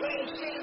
[0.00, 0.59] Wait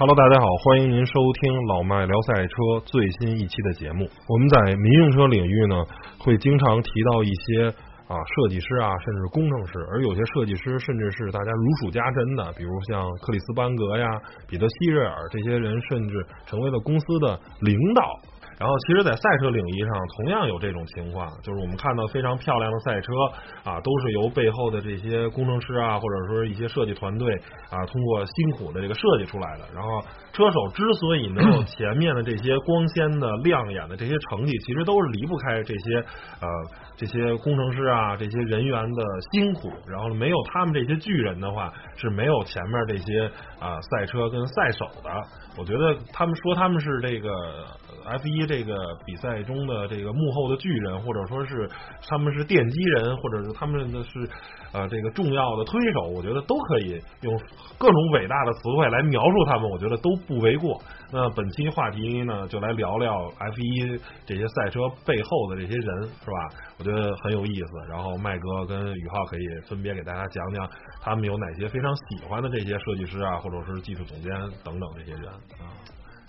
[0.00, 4.08] Hello，大家好，欢迎您收听老麦聊赛车最新一期的节目。
[4.26, 5.76] 我们在民用车领域呢，
[6.18, 7.68] 会经常提到一些
[8.08, 14.08] 啊设计师啊，甚至工程师，而有些设计师甚至是大家如数家珍的，比如像克里斯班格呀、
[14.48, 18.02] 彼得希瑞尔这些人，甚至成为了公司的领导。
[18.60, 23.10] 然后，其实，在赛车领域上，同样有这种情况，就是我们看到非常漂亮的赛车
[23.64, 27.34] 啊，都是由背后的这些工程师啊，或者说一些设计团队
[27.70, 29.64] 啊，通过辛苦的这个设计出来的。
[29.74, 30.02] 然后，
[30.34, 35.96] 车手之所以能有前面的这些光鲜的、亮眼的这些成绩，其实都是离不开这些
[36.42, 36.48] 呃
[36.96, 39.02] 这些工程师啊、这些人员的
[39.32, 39.70] 辛苦。
[39.86, 43.26] 然后，没有他们这些巨人的话，是没有前面这些
[43.58, 45.10] 啊赛车跟赛手的。
[45.56, 47.30] 我觉得他们说他们是这个
[48.04, 48.40] F 一。
[48.50, 48.74] 这个
[49.06, 51.70] 比赛中的这个幕后的巨人，或者说是
[52.08, 54.28] 他们是奠基人，或者是他们的是
[54.72, 57.40] 呃这个重要的推手，我觉得都可以用
[57.78, 60.80] 各种伟大的词汇来描述他们，我觉得都不为过。
[61.12, 66.48] 那本期话题呢，就来聊聊 F 一这些赛车背后的这些人，是吧？
[66.78, 67.66] 我觉得很有意思。
[67.88, 74.30] 然后麦哥跟宇浩可以分别给大家讲讲他们有哪些非常喜欢的这些设计师啊，或者是技术总监
[74.64, 75.66] 等等这些人啊。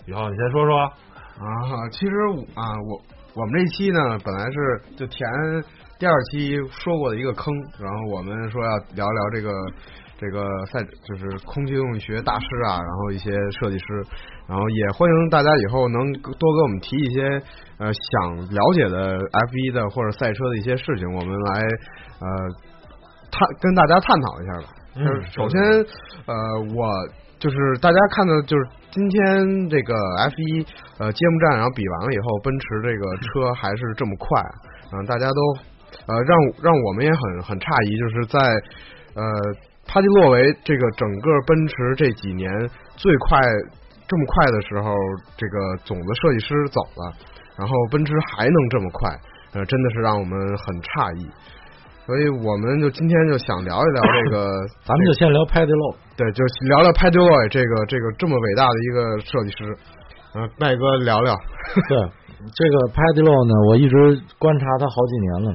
[0.06, 0.92] 宇浩，你先说说。
[1.32, 2.12] 啊，其实
[2.54, 3.00] 啊，我
[3.34, 5.26] 我们这一期呢，本来是就填
[6.02, 9.52] 第二期说过的一个坑，然后我们说要聊聊这个
[10.18, 14.04] 这个赛，就是空气动力学大师啊，然后一些设计师，
[14.48, 17.40] 然后也欢迎大家以后能多给我们提一些
[17.78, 21.60] 呃想了解的 F 一的或者赛车的一些事情，我们来
[22.18, 22.26] 呃
[23.30, 24.74] 探跟大家探讨一下吧。
[24.96, 25.62] 嗯，首先
[26.26, 26.34] 呃
[26.74, 27.22] 我。
[27.42, 28.62] 就是大家看的，就是
[28.92, 30.64] 今天这个 F 一
[31.00, 34.40] 呃揭幕战，然后比完了以后，奔驰这个车还是这么快，
[34.92, 35.40] 嗯，大家都
[36.06, 36.32] 呃让
[36.62, 38.38] 让我们也很很诧异，就是在
[39.14, 39.22] 呃
[39.86, 42.48] 帕蒂洛维这个整个奔驰这几年
[42.96, 43.40] 最快
[44.08, 44.94] 这么快的时候，
[45.36, 47.12] 这个总的设计师走了，
[47.56, 49.10] 然后奔驰还能这么快，
[49.54, 51.28] 呃，真的是让我们很诧异。
[52.04, 54.50] 所以我们就今天就想聊一聊这个，
[54.82, 59.76] 咱们就先聊派迪洛，对，就聊聊派迪洛这个这个这么伟大的一个设计师，
[60.34, 61.32] 嗯，麦哥聊聊。
[61.88, 61.96] 对，
[62.58, 65.54] 这个派迪洛呢，我一直观察他好几年了。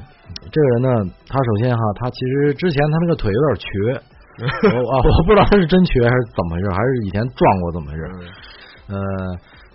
[0.51, 0.89] 这个人呢，
[1.27, 3.67] 他首先哈，他其实之前他那个腿有点瘸，
[4.71, 8.03] 我啊，我不知道他是真瘸还是怎么回事，还是以前撞过怎么回事。
[8.87, 8.97] 呃，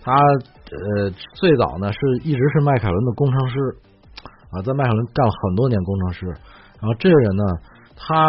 [0.02, 3.58] 他呃最早呢是一直是迈凯伦的工程师
[4.50, 6.26] 啊，在迈凯伦干了很多年工程师。
[6.80, 7.44] 然后这个人呢，
[7.96, 8.26] 他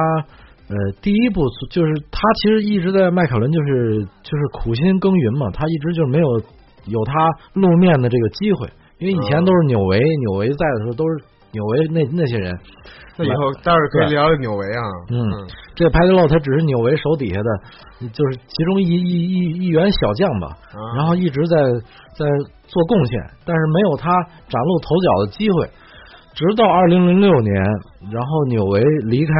[0.69, 1.41] 呃第一步
[1.72, 6.28] 就是他其实一直在迈凯伦就是就是苦心耕耘嘛，他一直就是没有
[6.85, 7.13] 有他
[7.53, 8.69] 露面的这个机会，
[9.00, 11.23] 因为以前都是纽维，纽维在的时候都是
[11.53, 12.52] 纽维那那些人。
[13.16, 14.81] 那以后待会儿可以聊聊纽维啊。
[15.12, 15.22] 嗯，
[15.75, 20.58] 这派对洛他只是纽维手底下的，就是其中一一一一员小将吧。
[20.97, 21.56] 然后一直在
[22.18, 22.25] 在
[22.66, 24.12] 做贡献，但是没有他
[24.50, 25.69] 崭露头角的机会。
[26.34, 27.53] 直到二零零六年，
[28.12, 29.34] 然后纽维离开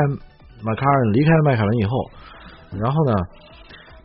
[0.62, 1.92] 马卡尔，离开迈凯伦以后，
[2.80, 3.16] 然后呢，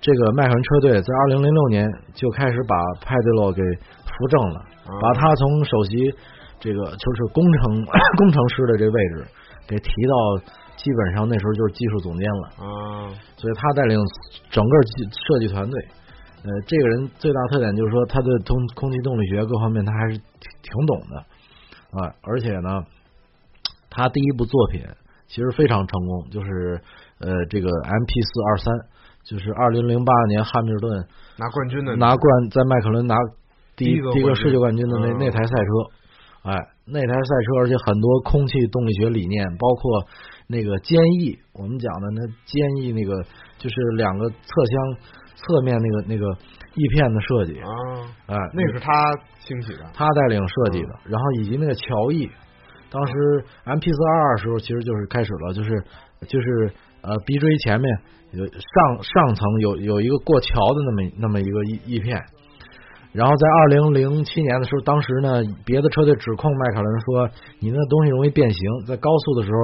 [0.00, 4.62] 这个迈凯伦车队在二零零六年就开始把派对洛给扶正了，
[5.02, 6.14] 把他从首席
[6.60, 7.86] 这个就是工程
[8.19, 9.26] 工程师的这个位置
[9.66, 10.42] 给提到，
[10.76, 12.48] 基本上那时候就是技术总监了。
[12.58, 13.98] 啊，所以他带领
[14.50, 14.70] 整个
[15.26, 15.80] 设计团队。
[16.44, 20.24] 呃，这个人最大特点就是说，他对通空气动力学各方面他还是挺
[20.62, 21.19] 挺懂的。
[21.91, 22.84] 啊，而且呢，
[23.90, 24.84] 他第一部作品
[25.26, 26.80] 其实非常成功，就是
[27.19, 28.75] 呃，这个 M P 四二三，
[29.25, 31.06] 就是二零零八年汉密尔顿
[31.38, 33.16] 拿冠军的，拿冠在迈凯伦拿
[33.76, 35.70] 第一第一个世界冠军的那那台赛车，
[36.48, 36.56] 哎，
[36.86, 40.06] 那台赛车，而且很多空气动力学理念，包括
[40.48, 43.22] 那个坚毅，我们讲的那坚毅那个，
[43.58, 44.96] 就是两个侧箱
[45.36, 46.26] 侧面那个那个
[46.74, 47.68] 翼片的设计啊，
[48.26, 48.92] 哎，那是他。
[49.48, 52.28] 兴起的，他带领设计的，然后以及那个乔翼，
[52.90, 53.12] 当时
[53.64, 55.70] M P 四二二时候，其实就是开始了，就是
[56.28, 57.98] 就是呃鼻锥前面
[58.32, 62.22] 有上上层有有一个过桥的那么那么一个翼翼片，
[63.19, 67.29] 然后在二零零七年的时候，当时呢别的车队指控迈凯伦说
[67.59, 69.59] 你那东西容易变形，在高速的时候，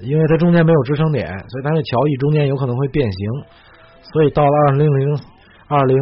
[0.00, 3.20] 因为它中间没有支撑点，所以它那桥翼中间有可能会变形，
[4.14, 5.18] 所以到了二零零
[5.68, 5.98] 二零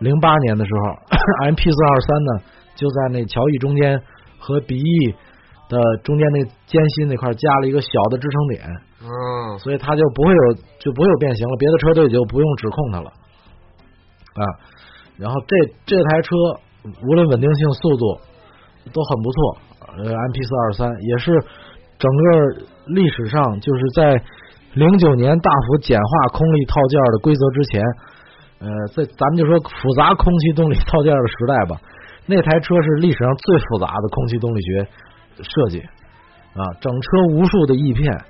[0.00, 0.82] 零八年的时候，
[1.46, 2.30] MP 四二三呢
[2.74, 4.02] 就在那桥翼中间
[4.40, 5.14] 和鼻翼
[5.68, 8.66] 的中间那间隙那块加了一个小的支撑点，
[9.04, 9.06] 嗯，
[9.60, 13.10] 所以它就不会有就不会有变形了，别的车队就不用指控它了。
[14.34, 14.42] 啊。
[15.20, 16.28] 然后这这台车
[17.06, 18.18] 无论稳定性、速度
[18.90, 19.56] 都很不错，
[19.98, 21.30] 呃，MP 四二三也是
[21.98, 24.22] 整个历史上就是在
[24.72, 27.82] 零九年大幅简化空力套件的规则之前，
[28.60, 31.76] 呃，在咱们就说复杂空气动力套件的时代吧，
[32.24, 34.88] 那台车是历史上最复杂的空气动力学
[35.42, 35.80] 设计
[36.56, 38.24] 啊，整车无数的翼片，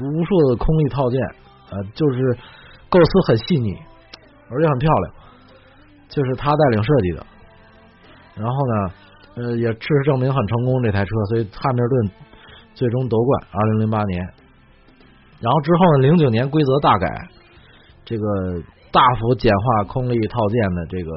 [0.00, 1.20] 无数的空力套件，
[1.70, 2.36] 呃，就是
[2.90, 3.76] 构思很细腻，
[4.50, 5.14] 而且很漂亮，
[6.14, 7.26] 就是他带领设计的。
[8.36, 8.74] 然后呢，
[9.36, 12.10] 呃，也事实证明很成功这台车，所以汉密尔顿
[12.74, 14.20] 最终夺冠，二零零八年。
[15.40, 17.06] 然后之后呢，零九年规则大改，
[18.04, 18.24] 这个
[18.92, 21.10] 大幅简化空力套件的这个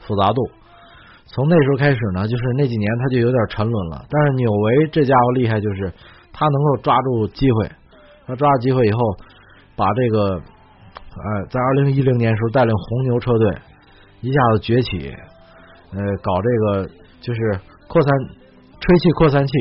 [0.00, 0.42] 复杂度。
[1.26, 4.04] 从那时候开始呢，就是那几年他就有点沉沦了。
[4.10, 5.90] 但是纽维这家伙厉害，就是
[6.32, 7.70] 他能够抓住机会，
[8.26, 8.98] 他抓住机会以后，
[9.74, 13.50] 把这个呃，在二零一零年时候带领红牛车队
[14.22, 15.14] 一下子崛起，
[15.92, 16.88] 呃，搞这个
[17.20, 18.10] 就是扩散
[18.80, 19.52] 吹气扩散器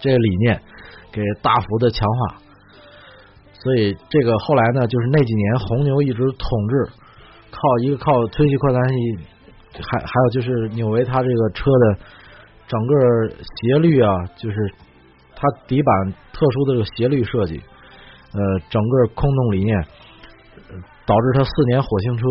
[0.00, 0.60] 这个理念，
[1.10, 2.36] 给大幅的强化。
[3.60, 6.92] 所以这个后来呢，就是那几年红牛一直统治，
[7.50, 8.94] 靠一个靠吹气扩散器，
[9.82, 11.98] 还还有就是纽维它这个车的
[12.66, 14.56] 整个斜率啊，就是
[15.34, 18.40] 它底板特殊的这个斜率设计，呃，
[18.70, 19.80] 整个空洞理念，
[21.06, 22.24] 导致它四年火星车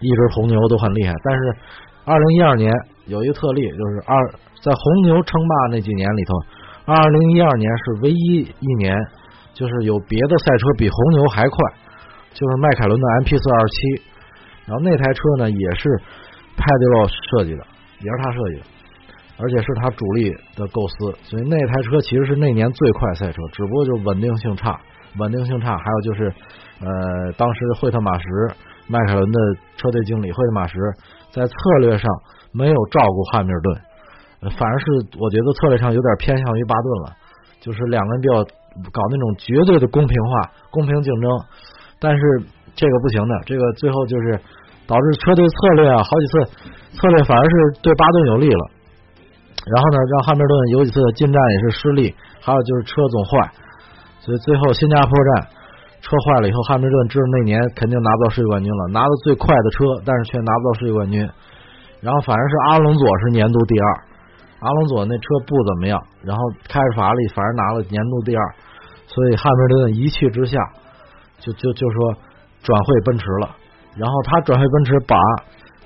[0.00, 1.14] 一直红牛都很厉害。
[1.24, 1.56] 但是
[2.04, 2.72] 二零一二年
[3.06, 4.16] 有一个特例，就是二
[4.62, 8.96] 在红牛称霸那几年里头，二零一二年是唯一一年。
[9.54, 11.56] 就是有别的赛车比红牛还快，
[12.32, 14.02] 就是迈凯伦的 MP 四二七，
[14.64, 15.90] 然后那台车呢也是
[16.56, 17.62] 派迪洛设计的，
[18.00, 18.64] 也是他设计的，
[19.38, 24.80] 而且是他主力的构思，所以那台车其实是那年最快赛车，只不过就稳定性差，
[25.18, 26.32] 稳定性差，还有就是
[26.80, 28.24] 呃，当时惠特马什
[28.92, 29.38] 迈凯伦的
[29.76, 30.76] 车队经理惠特马什
[31.32, 32.06] 在策略上
[32.52, 33.80] 没有照顾汉密尔顿，
[34.52, 34.84] 反而是
[35.18, 37.16] 我觉得策略上有点偏向于巴顿了，
[37.62, 38.44] 就是两个人比较。
[38.90, 41.28] 搞那种绝对的公平化、公平竞争，
[42.00, 42.22] 但是
[42.74, 44.40] 这个不行的，这个最后就是
[44.86, 46.32] 导致车队策略啊，好几次
[46.96, 48.70] 策略反而是对巴顿有利了。
[49.68, 53.52] 然后呢，让汉密尔顿有几次进站也是失利，还有就是车总坏，
[54.20, 55.48] 所以最后新加坡站
[56.02, 61.22] 车坏了以后，汉密尔顿知道那年肯定拿不到世界冠军了，拿到最快的车，但是却拿不到世界冠军。
[62.02, 63.86] 然后反而是阿隆佐是年度第二。
[64.58, 68.42] 阿隆佐那车不怎么样，然后开着法拉利反而拿了年度第二，
[69.06, 70.58] 所以汉密尔顿一气之下
[71.38, 72.14] 就就就说
[72.62, 73.50] 转会奔驰了，
[73.96, 75.16] 然后他转会奔驰把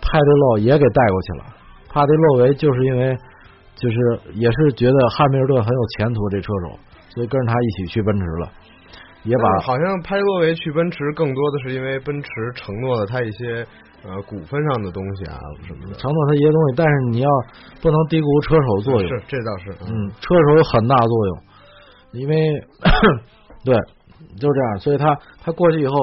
[0.02, 1.44] 帕迪洛也给带过去了。
[1.88, 3.16] 帕迪洛维就是因为
[3.76, 3.96] 就是
[4.34, 6.78] 也是觉得汉密尔顿很有前途这车手，
[7.14, 8.48] 所以跟着他一起去奔驰了，
[9.26, 13.67] 也把好像帕迪洛维去奔驰更多的是因为奔驰承诺了他一些。
[14.05, 15.34] 呃，股份上的东西啊
[15.67, 17.28] 什么的，承诺他一些东西，但是你要
[17.82, 19.08] 不能低估车手作用。
[19.08, 19.73] 是，这倒是。
[19.82, 21.38] 嗯，车手有很大作用，
[22.12, 22.37] 因为
[23.64, 23.75] 对，
[24.38, 24.78] 就是这样。
[24.78, 25.96] 所以他他过去以后，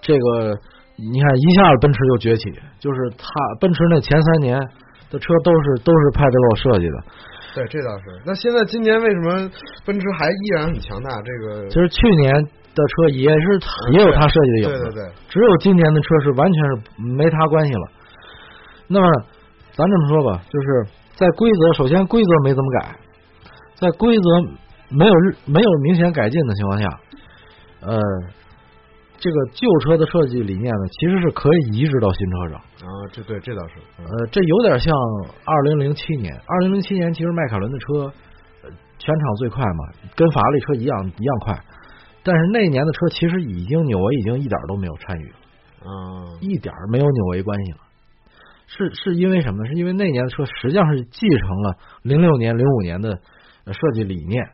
[0.00, 0.54] 这个
[0.94, 3.26] 你看一下子奔驰就崛起，就是他
[3.58, 4.56] 奔驰那前三年
[5.10, 7.02] 的车都是都是派德洛设计的。
[7.54, 8.04] 对，这倒是。
[8.26, 9.50] 那现在今年为什么
[9.86, 11.10] 奔驰还依然很强大？
[11.22, 12.48] 这个其实去年。
[12.76, 13.46] 的车也是
[13.92, 16.82] 也有他设计的影子，对对对，只有今年的车是完全是
[17.16, 17.86] 没他关系了。
[18.88, 19.06] 那么
[19.70, 20.84] 咱这么说吧，就是
[21.14, 22.96] 在规则，首先规则没怎么改，
[23.76, 24.22] 在规则
[24.88, 25.12] 没有
[25.44, 26.88] 没有明显改进的情况下，
[27.82, 27.96] 呃，
[29.24, 33.08] 这个旧车的设计理念呢，其实是可以移植到新车上啊。
[33.10, 34.94] 这对这倒是，呃，这有点像
[35.46, 38.12] 二零零七年，二零零七年其实迈凯伦的车
[38.64, 41.58] 呃全场最快嘛，跟法拉利车一样一样快。
[42.22, 45.36] 但是那年的车其实已经纽维已经一点都没有参与了，
[45.86, 47.78] 嗯，一点没有纽维关系了。
[48.66, 49.70] 是是因为什么呢？
[49.70, 53.18] 是因为那年的车实际上是继承了零六年、零五年的
[53.72, 54.44] 设计理念。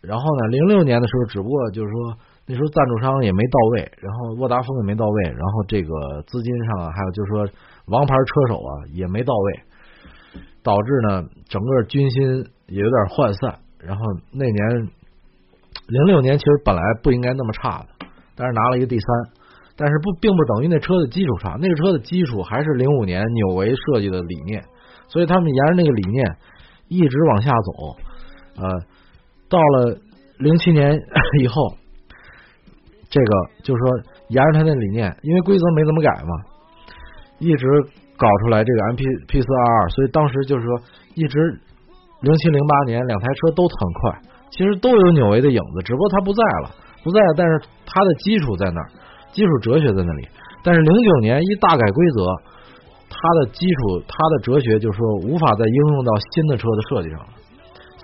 [0.00, 7.48] 然后呢，零六年的时候，只不过就是说那时候赞助商也没到位，然后沃达丰也没到位，然后这个资金上，还有就是说
[7.86, 9.60] 王牌车手啊也没到位，
[10.62, 13.58] 导致呢整个军心也有点涣散。
[13.78, 14.88] 然后那年。
[15.88, 19.06] 零六年其实本来不应该那么差的，但是拿了一个第三，
[19.76, 24.64] 但是不并不等于那车的基础差，那个车的基础还是零五年纽维设计的理念，
[25.06, 26.36] 所以他们沿着那个理念
[26.88, 27.96] 一直往下走，
[28.56, 28.80] 呃，
[29.48, 29.98] 到了
[30.38, 30.98] 零七年
[31.40, 31.76] 以后，
[33.08, 33.32] 这个
[33.62, 33.86] 就是说
[34.28, 36.32] 沿着他那理念，因为规则没怎么改嘛，
[37.38, 37.66] 一直
[38.16, 40.80] 搞出来这个 MP P 四二二，所以当时就是说
[41.14, 41.38] 一直
[42.20, 44.20] 零七零八年两台车都很快，
[44.50, 46.70] 其实都有纽维的影子，只不过它不在了，
[47.04, 48.88] 不在了，但是它的基础在那儿，
[49.32, 50.26] 基础哲学在那里。
[50.64, 52.26] 但是零九年一大改规则，
[53.08, 57.28] 它的基础，它的哲学就是说无法再应用到新的车的设计上了，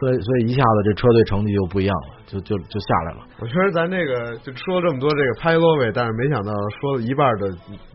[0.02, 3.22] 所以所以一下子这车队成绩就不一样了，就就就下来了。
[3.38, 7.46] 我觉得咱这个就说了这么多这个拍罗维，但是没想到说了一半的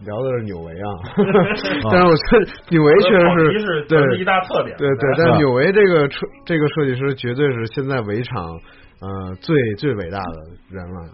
[0.07, 0.87] 聊的是纽维啊。
[1.91, 4.71] 但是我觉得纽维确实是对一大特点。
[4.77, 8.47] 对对，但是纽维这个车这个设计师绝对是现在围场
[9.03, 10.39] 呃最最伟大的
[10.71, 11.11] 人了。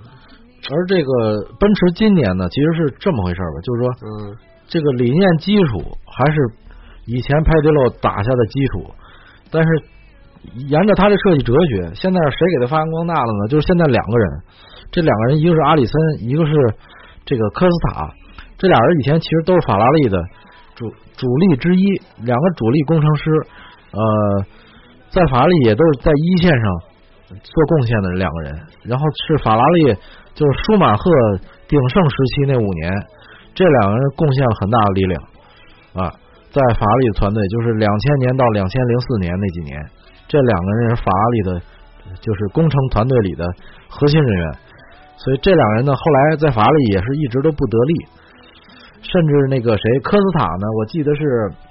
[0.70, 6.38] 而这个奔驰今年呢，其实是这么回事吧，就是说，嗯，这个理念基础还是
[7.08, 8.94] 以前派迪洛打下的基础，
[9.52, 9.70] 但是
[10.68, 13.48] 沿着他的设计哲学，现在谁给他发扬光大了呢？
[13.50, 14.30] 就是现在两个人，
[14.92, 16.54] 这两个人一个是阿里森，一个是
[17.26, 18.10] 这个科斯塔，
[18.58, 20.18] 这俩人以前其实都是法拉利的
[20.76, 21.86] 主主力之一，
[22.24, 23.32] 两个主力工程师，
[23.92, 24.46] 呃，
[25.10, 26.66] 在法拉利也都是在一线上
[27.30, 29.96] 做贡献的两个人，然后是法拉利。
[30.36, 31.12] 就是舒马赫
[31.68, 32.92] 鼎盛时期那五年，
[33.54, 35.22] 这两个人贡献了很大的力量
[35.94, 36.10] 啊，
[36.50, 39.78] 在法拉利的团队，就是两千年到两千零四年那几年，
[40.34, 41.62] 这两个人是法拉利的，
[42.20, 43.46] 就是工程团队里的
[43.88, 44.54] 核心人员。
[45.18, 47.94] 所以这两个人呢，后来在法拉利也是一直都不得力，
[49.04, 51.22] 甚至那个谁科斯塔呢，我记得是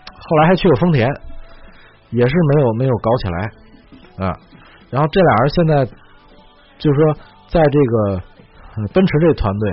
[0.07, 1.09] 后来还去过丰田，
[2.11, 4.39] 也是没有没有搞起来啊。
[4.91, 5.85] 然后这俩人现在
[6.79, 7.15] 就是说
[7.49, 8.23] 在这个。
[8.95, 9.71] 奔驰这团队，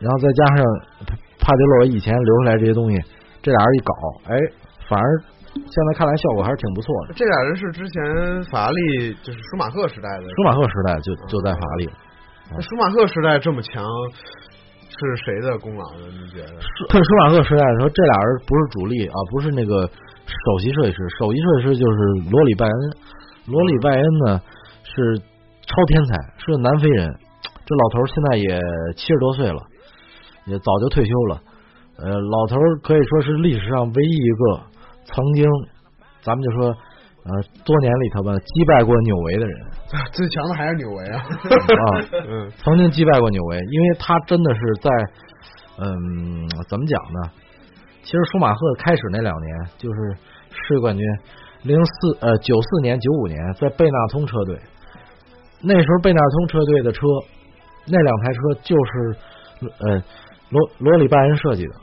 [0.00, 0.64] 然后再加上
[1.38, 3.00] 帕迪洛以前留下来这些东西，
[3.40, 3.94] 这俩人一搞，
[4.26, 4.36] 哎，
[4.88, 5.06] 反而
[5.54, 7.14] 现在看来效果还是挺不错的。
[7.14, 11.90] 这俩人是之前法拉利就是舒马赫时代的，舒马赫时代就就在法拉利。
[12.52, 13.84] 那舒马赫时代这么强，
[14.90, 16.06] 是谁的功劳呢？
[16.10, 16.60] 你觉得？
[16.60, 19.88] 舒 舒马赫时代的时候，这俩人不是主力啊，不是那个
[20.26, 21.98] 首席设计师，首席设计师就是
[22.30, 22.74] 罗里拜恩。
[23.46, 24.40] 罗里拜恩呢
[24.84, 25.18] 是
[25.66, 27.14] 超天才，是个南非人。
[27.66, 28.60] 这老头现在也
[28.96, 29.58] 七十多岁了，
[30.46, 31.40] 也早就退休了。
[31.96, 34.60] 呃，老头可以说是历史上唯一一个
[35.04, 35.44] 曾经，
[36.22, 37.30] 咱们就说呃
[37.64, 39.66] 多年里头吧击败过纽维的人。
[40.12, 41.22] 最强的还是纽维啊！
[41.22, 41.84] 啊，
[42.28, 44.90] 嗯，曾经击败过纽维，因为他真的是在
[45.78, 47.30] 嗯怎么讲呢？
[48.02, 50.16] 其实舒马赫开始那两年就是
[50.50, 51.06] 世界冠军，
[51.62, 54.58] 零四呃九四年九五年在贝纳通车队，
[55.62, 57.00] 那时候贝纳通车队的车。
[57.86, 59.16] 那两台车就是
[59.78, 60.02] 呃
[60.48, 61.74] 罗罗里拜恩设计的，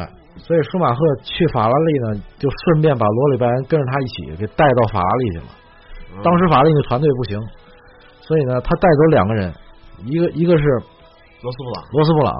[0.00, 0.08] 哎，
[0.42, 5.44] 所以舒马赫去法拉利呢，就顺便把罗里拜恩跟着他一起给带到法拉利去了。
[6.22, 7.40] 当时法拉利的团队不行，
[8.20, 9.54] 所以呢，他带走两个人，
[10.04, 10.64] 一个一个是
[11.42, 12.34] 罗斯布朗，罗斯布朗，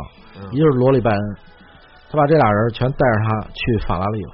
[0.51, 1.21] 一个是罗里拜恩，
[2.11, 4.33] 他把这俩人全带着他去法拉利了。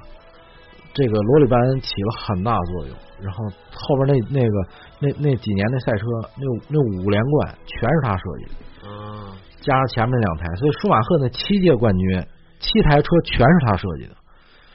[0.93, 4.55] 这个罗里拜恩起了很大作用，然后后边那那个
[4.99, 6.05] 那那几年的赛车，
[6.35, 8.51] 那那五连冠全是他设计的，
[9.61, 12.25] 加上前面两台，所以舒马赫那七届冠军，
[12.59, 14.15] 七台车全是他设计的。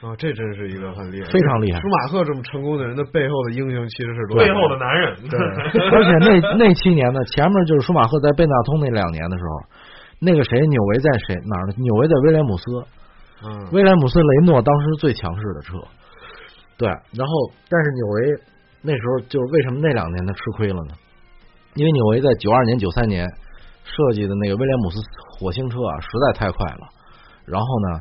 [0.03, 1.81] 啊，这真是一个很厉害，非常厉害。
[1.81, 5.17] 舒马赫这么成功的人的背后的英雄，其实是背后的男人。
[5.31, 5.39] 对，
[5.95, 9.51] 而且那那七年呢，前面就是舒马赫在贝纳通那两年的时候，
[10.19, 11.75] 那个谁纽维在谁哪儿呢？
[11.79, 12.65] 纽维在威廉姆斯，
[13.47, 15.79] 嗯，威廉姆斯雷诺当时最强势的车。
[16.77, 17.33] 对，然后
[17.71, 18.43] 但是纽维
[18.83, 20.95] 那时候就是为什么那两年他吃亏了呢？
[21.77, 23.25] 因为纽维在九二年、九三年
[23.85, 24.99] 设计的那个威廉姆斯
[25.39, 26.89] 火星车啊，实在太快了，
[27.53, 28.01] 然后呢，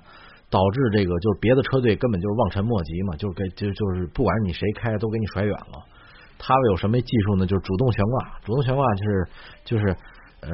[0.49, 5.83] 导致这个就是别的车队根本就是望尘莫及嘛，就是给就就是不管你谁开都给你甩远了。
[6.39, 7.45] 他有什么技术呢？
[7.45, 9.27] 就是主动悬挂，主动悬挂就是
[9.65, 9.85] 就是
[10.41, 10.49] 呃，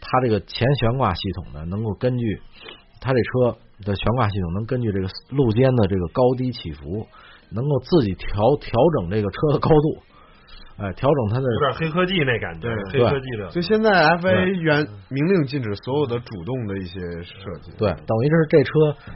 [0.00, 2.40] 他这个前悬挂系统呢，能够根据
[3.00, 3.56] 他这车
[3.86, 7.06] 的悬挂系统，能根据这个路肩的这个高低起伏。
[7.50, 8.28] 能够自己调
[8.60, 10.02] 调整这个车的高度，
[10.78, 13.48] 哎，调整它的有点黑科技那感觉，黑科技的。
[13.50, 18.72] 就现在 F A 原明令禁止所有的主动的一些设计，对，等于是这车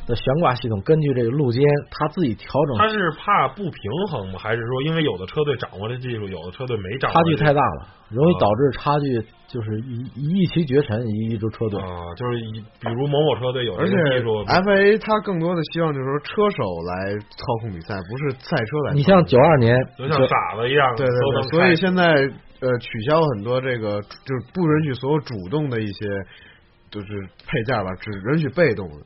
[0.09, 2.77] 的悬挂系统根据这个路肩，它自己调整。
[2.79, 4.41] 它是怕不平衡吗？
[4.41, 7.15] 还是说因为有的车队掌握这技术，有的车队没掌握？
[7.15, 9.25] 差距太大了，容易导致差距。
[9.53, 9.79] 就是
[10.17, 13.95] 一一骑绝尘，一一支车队啊，就是一比如某某车队有，而且
[14.47, 18.95] F A 它更多的希望就是说车手来操控比赛，不是赛车来。
[18.95, 22.03] 你像九二年，就像傻子一样，对对对，所以现在
[22.61, 26.07] 呃取消很多这个，就是不允许所有主动的一些
[26.91, 27.07] 就是
[27.47, 28.97] 配件吧，只允许被动的。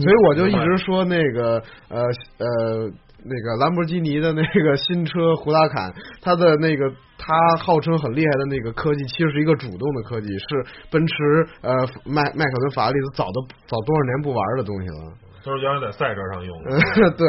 [0.00, 2.02] 所以我就一直说那个呃
[2.38, 2.90] 呃。
[3.26, 6.92] 那个兰博基尼的那个新车胡拉坎，它的那个
[7.24, 11.14] 它号称很厉害的那个科技，其实是一个主动的科技，是奔驰
[11.62, 11.72] 呃
[12.04, 15.12] 迈迈凯伦法拉利早都早多少年不玩的东西了。
[15.42, 16.70] 都是原来在赛车上用的。
[17.16, 17.26] 对，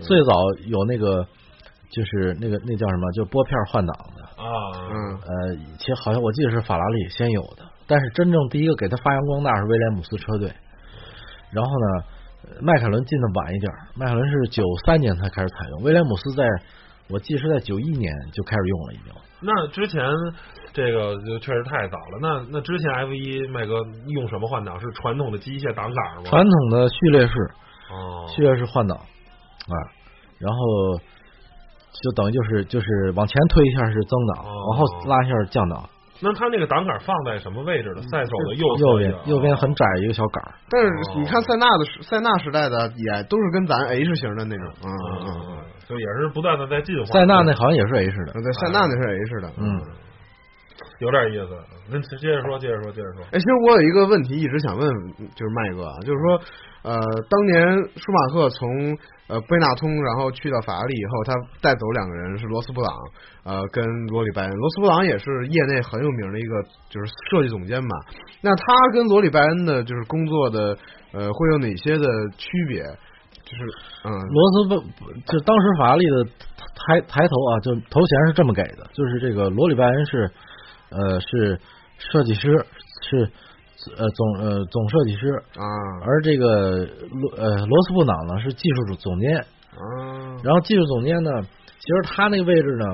[0.00, 0.32] 最早
[0.66, 1.24] 有那个
[1.90, 4.22] 就是那个那叫什么，就拨片换挡的。
[4.36, 4.44] 啊，
[4.90, 10.52] 嗯呃，其实好像我记得是法拉利先有的，但是真正第一个给它发扬光大是威廉姆斯车队。
[11.52, 12.04] 然后呢，
[12.44, 16.44] 呃迈凯伦进的晚一点，迈凯伦是九三年才开始采用，威廉姆斯在
[17.08, 19.12] 我记得是在九一年就开始用了，已经。
[19.40, 20.02] 那之前
[20.72, 22.18] 这个就确实太早了。
[22.20, 23.74] 那那之前 F 一麦哥
[24.08, 24.80] 用什么换挡？
[24.80, 26.22] 是传统的机械挡杆吗？
[26.24, 27.32] 传统的序列式
[27.90, 29.76] 哦，序列式换挡啊，
[30.38, 30.98] 然后
[32.02, 35.88] 就等于就是就是往前推一下是增档，哦往后拉一下是降档。
[36.20, 38.02] 那他那个挡杆放在什么位置的？
[38.02, 45.56] 赛手的右右边右边很窄一个小杆，但是你看塞纳的塞纳时代的也都是跟咱 H 型的那种，嗯嗯嗯
[45.88, 47.04] 就也是不断的在进化。
[47.06, 49.80] 塞纳那好像也是 H 的，嗯，对，塞纳那是 H 的，嗯，
[51.00, 51.52] 有点意思。
[51.90, 53.22] 那接着说，接着说，接着说。
[53.32, 54.88] 哎，其实我有一个问题一直想问，
[55.34, 56.40] 就是麦哥啊，就是说，
[56.82, 56.96] 呃，
[57.28, 57.62] 当年
[57.96, 58.68] 舒马赫从
[59.28, 62.90] 呃贝纳通然后去到法拉利以后，他带走两个人是罗斯布朗，
[63.44, 64.50] 呃，跟罗里拜恩。
[64.50, 67.90] 罗斯布朗也是业内很有名的一个就是设计总监嘛。
[68.42, 70.76] 那他跟罗里拜恩的就是工作的
[71.12, 72.06] 呃会有哪些的
[72.36, 72.82] 区别？
[73.46, 73.62] 就是
[74.02, 74.74] 嗯罗斯不
[75.30, 76.24] 就当时法拉利的
[76.74, 80.28] 抬抬头啊，就头衔是这么给的，就是这个罗里拜恩是
[80.90, 81.60] 呃是
[81.98, 82.66] 设计师，
[83.02, 83.30] 是
[83.96, 85.64] 呃总呃总设计师，啊。
[86.04, 90.40] 而这个罗呃罗斯布朗呢是技术总监，啊。
[90.42, 92.86] 然后技术总监呢，其实他那个位置呢，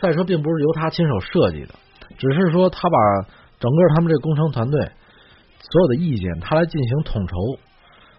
[0.00, 1.74] 赛车并不是由他亲手设计的，
[2.18, 2.98] 只是说他把
[3.58, 7.36] 整个他们这个工程团队所有的意见，他来进行统筹，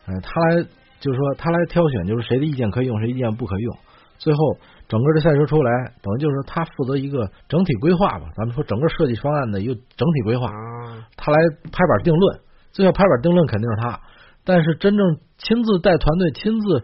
[0.07, 0.63] 呃，他来
[0.99, 3.77] 就是说他来挑选，就是谁的意见可以用，谁意见不可用，
[4.17, 4.39] 最后
[4.87, 5.71] 整个这赛车出来，
[6.01, 11.37] 等于就是他负责一个整体规划吧，咱们说整个设计方案的一个整体规划，啊他来
[11.71, 12.39] 拍板定论，
[12.71, 13.99] 最后拍板定论肯定是他，
[14.45, 16.83] 但是真正亲自带团队，亲自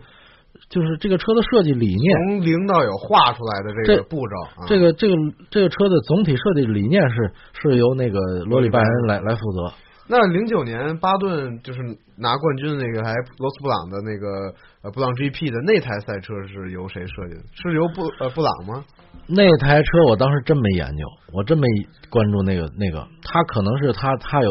[0.70, 5.16] 就是这个车的设计理念，从零到有画出来的这个步骤，啊这个这个
[5.50, 7.32] 这个车的总体设计理念是
[7.62, 9.74] 是由那个罗里拜恩来来负责。
[10.12, 11.80] 那零九年巴顿就是
[12.18, 17.42] 拿冠军那个还罗斯布朗的那个呃布朗 GP 的那台赛车是由谁设计的？
[17.54, 18.84] 是由布呃布朗吗？
[19.28, 21.68] 那台车我当时真没研究，我真没
[22.10, 24.50] 关注那个那个，他可能是他他有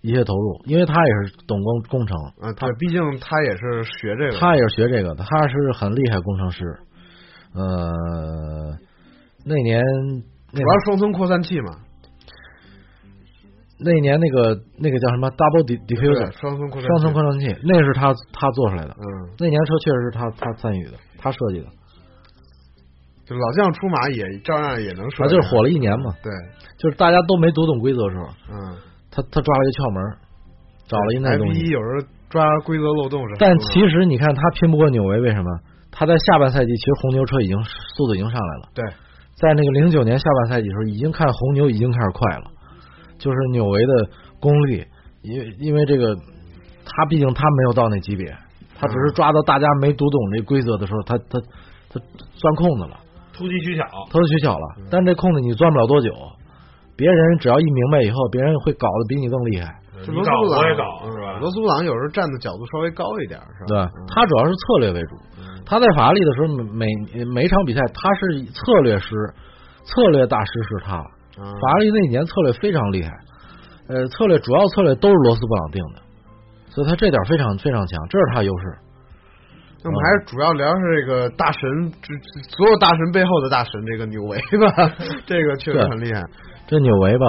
[0.00, 4.38] 一些投入，因为他也是懂工工程，啊，对，毕竟他也是学这个。
[4.38, 6.64] 他也是学这个的，他是很厉害工程师。
[7.52, 8.78] 呃，
[9.44, 9.82] 那年
[10.52, 11.70] 那主要是双层扩散器嘛，
[13.84, 16.86] 那年那个那个叫什么？Double Diffuser 双层扩散器。
[16.86, 18.90] 双层扩散器，那是他他做出来的。
[18.90, 19.04] 嗯，
[19.38, 21.66] 那年车确实是他他参与的，他设计的，
[23.26, 26.12] 就老将出马也照样也能说，啊就是火了一年嘛。
[26.22, 26.30] 对，
[26.78, 28.76] 就是大家都没读懂规则的时候，嗯，
[29.10, 29.98] 他他抓了一个窍门，
[30.86, 31.60] 找了一那 F 东西。
[31.60, 35.48] 一有时候抓规则漏洞是但其实你看他拼不过纽维，为什么？
[35.90, 38.84] 他在下半赛季其实红牛车已经速度已经上来了，对，
[39.34, 42.44] 在那个零九年下半赛季的时候，已经看红牛已经开始快了，
[43.20, 43.92] 就是纽维的
[44.40, 44.84] 功力，
[45.22, 46.16] 因为因为这个
[46.84, 48.34] 他毕竟他没有到那级别，
[48.74, 51.38] 他只是抓到大家没读懂这规则的时候，他他
[51.90, 52.00] 他
[52.34, 52.98] 钻空子了，
[53.32, 56.10] 突击取巧，投取巧了，但这空子你钻不了多久，
[56.96, 59.76] 别人只要一明白以后，别人会搞得比你更厉害。
[60.02, 61.38] 这罗斯布朗也搞是吧？
[61.40, 63.66] 罗斯布朗有时候站的角度稍微高一点，是吧？
[63.68, 65.16] 对嗯，他主要是策略为主。
[65.66, 66.86] 他在法拉利的时候，每
[67.26, 69.14] 每一场比赛他是策略师、
[69.84, 71.04] 策略大师是他。
[71.40, 73.10] 嗯法拉利那几年策略非常厉害，
[73.88, 76.02] 呃，策略主要策略都是罗斯布朗定的，
[76.68, 78.64] 所以他这点非常非常强，这是他优势。
[79.82, 84.92] 那我们还是主要聊是这个大神，这这所有大神背后的大神，这个纽维吧，
[85.24, 86.22] 这个确实很厉害。
[86.68, 87.24] 这纽维吧，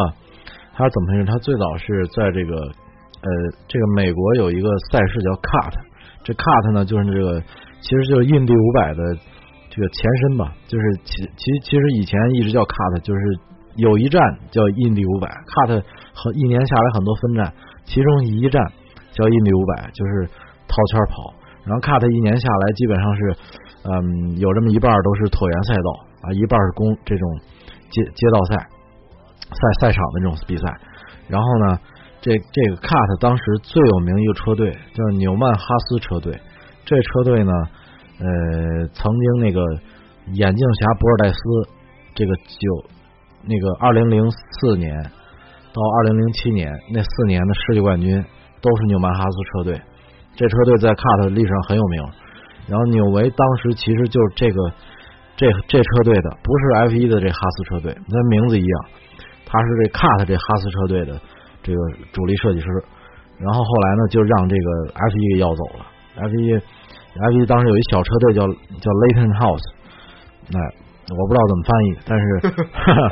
[0.76, 1.26] 他怎么回事？
[1.26, 3.30] 他最早是在这个呃，
[3.70, 5.74] 这个美国有一个赛事叫 Cut，
[6.26, 7.40] 这 Cut 呢就是这个
[7.80, 9.00] 其实就是印第五百的
[9.70, 13.22] 这个前身吧，就是其其其实以前一直叫 Cut，就是
[13.76, 17.54] 有一站叫印第五百，Cut 和一年下来很多分站，
[17.86, 18.62] 其中一站
[19.12, 20.28] 叫印第五百，就是
[20.68, 21.34] 套圈跑。
[21.64, 23.36] 然后 Cut 一年下来基本上是，
[23.84, 25.90] 嗯，有这么一半都是椭圆赛道
[26.24, 27.40] 啊，一半是公这种
[27.90, 28.68] 街街道赛。
[29.52, 30.64] 赛赛场的这种比赛。
[31.28, 31.80] 然后呢，
[32.22, 36.40] 这这个 Cut 当时最有名一个车队叫纽曼哈斯车队，
[36.86, 37.52] 这车队呢，
[38.20, 39.60] 呃，曾经那个
[40.34, 41.36] 眼镜侠博尔戴斯，
[42.16, 42.90] 这个九
[43.44, 44.96] 那个二零零四年
[45.74, 48.24] 到二零零七年那四年的世界冠军
[48.62, 49.82] 都是纽曼哈斯车队，
[50.36, 52.04] 这车队在 Cut 历史上很有名。
[52.68, 54.72] 然后纽维当时其实就是这个
[55.36, 58.86] 这这车队的，不是 F 一的这哈斯车队，那名字一样。
[59.46, 61.20] 他是这 Cut 这哈斯车队的
[61.64, 61.80] 这个
[62.14, 62.68] 主力设计师，
[63.40, 69.66] 然后后来呢就让这个 F 一给要走了 F 一 F 一当时有一小车队叫叫 Layton House，
[70.54, 70.60] 哎，
[71.10, 72.26] 我不知道怎么翻译，但是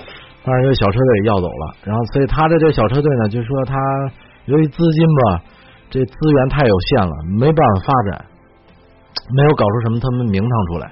[0.43, 3.75] 反正有小车队要走了，然后所以他的这小车队呢，就是说他
[4.45, 5.43] 由于资金吧，
[5.89, 8.25] 这资源太有限了，没办法发展，
[9.35, 10.91] 没有搞出什么他们名堂出来，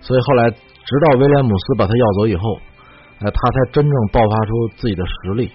[0.00, 2.58] 所以后来直到威廉姆斯把他要走以后，
[3.20, 5.50] 哎，他才真正爆发出自己的实力。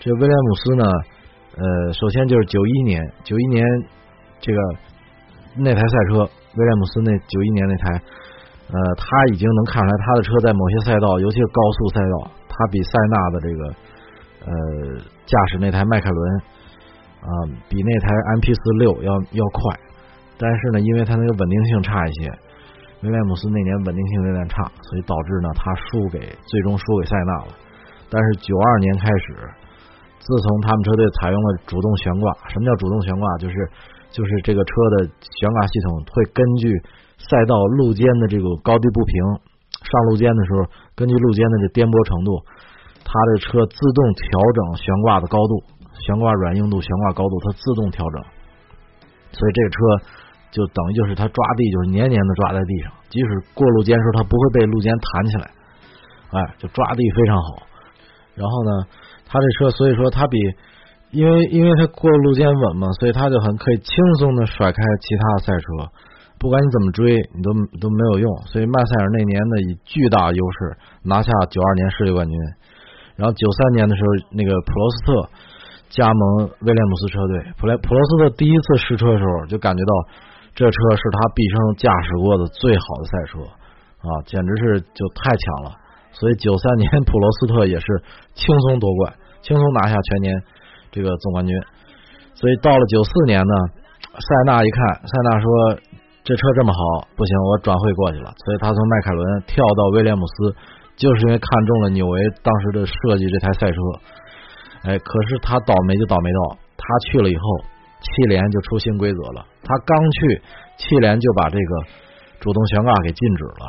[0.00, 0.84] 这威廉姆斯呢，
[1.56, 3.64] 呃，首先就是九一年，九一年
[4.40, 4.58] 这个
[5.56, 8.02] 那台赛车，威廉姆斯那九一年那台，
[8.70, 13.62] 呃，他已经能看出来他的车在某些赛道，尤其是高速赛道，他比塞纳的这个
[14.46, 14.52] 呃
[15.26, 16.20] 驾驶那台迈凯伦
[17.20, 17.30] 啊，
[17.68, 19.74] 比那台 MP 四六要要快，
[20.38, 22.30] 但是呢，因为他那个稳定性差一些，
[23.02, 27.52] 威廉姆斯那年稳定性有点差，所以导致呢他输给最终输给塞纳了。
[28.08, 29.50] 但是九二年开始。
[30.20, 33.38] 自从他们车队采用了主动悬挂，什么叫主动悬挂？
[33.38, 33.54] 就是
[34.10, 36.68] 就是这个车的悬挂系统会根据
[37.28, 39.14] 赛道路肩的这个高低不平，
[39.84, 42.40] 上路肩的时候，根据路肩的这颠簸程度，
[43.04, 44.24] 它的车自动调
[44.56, 45.62] 整悬挂的高度，
[46.00, 48.16] 悬挂软硬度、悬挂高度，它自动调整。
[49.30, 49.76] 所以这个车
[50.50, 55.50] 就等于就是它抓地就是黏黏的抓在地上，即使过路肩时候它不会被路肩弹起来，
[56.34, 57.68] 哎，就抓地非常好。
[58.34, 58.70] 然后呢？
[59.32, 60.36] 它这车，所以说它比，
[61.12, 65.92] 因为因为它过路肩稳嘛，所以它就很可以轻松的甩开其他的赛车，
[66.40, 68.26] 不管你怎么追，你都都没有用。
[68.48, 70.58] 所以迈塞尔那年呢，以巨大优势
[71.04, 72.34] 拿下九二年世界冠军。
[73.20, 75.28] 然后九三年的时候，那个普罗斯特
[75.90, 79.92] 加盟威廉姆斯车队，普莱普罗斯特第一次试车的时候就感觉到
[80.56, 83.44] 这车是他毕生驾驶过的最好的赛车
[84.00, 85.76] 啊，简直是就太强了。
[86.12, 87.86] 所以九三年普罗斯特也是
[88.32, 90.42] 轻松夺冠，轻松拿下全年
[90.90, 91.54] 这个总冠军。
[92.32, 93.54] 所以到了九四年呢，
[94.16, 95.46] 塞纳一看，塞纳说
[96.30, 96.78] 这车这么好，
[97.18, 98.30] 不行，我转会过去了。
[98.46, 100.54] 所以他从迈凯伦跳到威廉姆斯，
[100.94, 103.78] 就是因为看中了纽维当时的设计这台赛车。
[104.86, 107.42] 哎，可是他倒霉就倒霉到，他去了以后，
[107.98, 109.44] 汽联就出新规则了。
[109.64, 110.42] 他刚去，
[110.78, 111.72] 汽联就把这个
[112.38, 113.64] 主动悬挂给禁止了。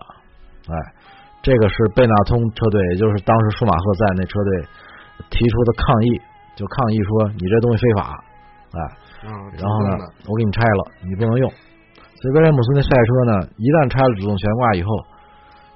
[0.70, 1.02] 哎。
[1.44, 4.62] 这个是贝纳通车队，也就是当时舒马赫在那车队
[5.32, 6.22] 提出的抗议，
[6.56, 8.24] 就抗议说你这东西非法，
[8.74, 8.80] 哎，
[9.58, 11.52] 然后呢，我给你拆了，你不能用。
[12.22, 14.90] 所以威廉姆斯那赛车呢，一旦拆了主动悬挂以后，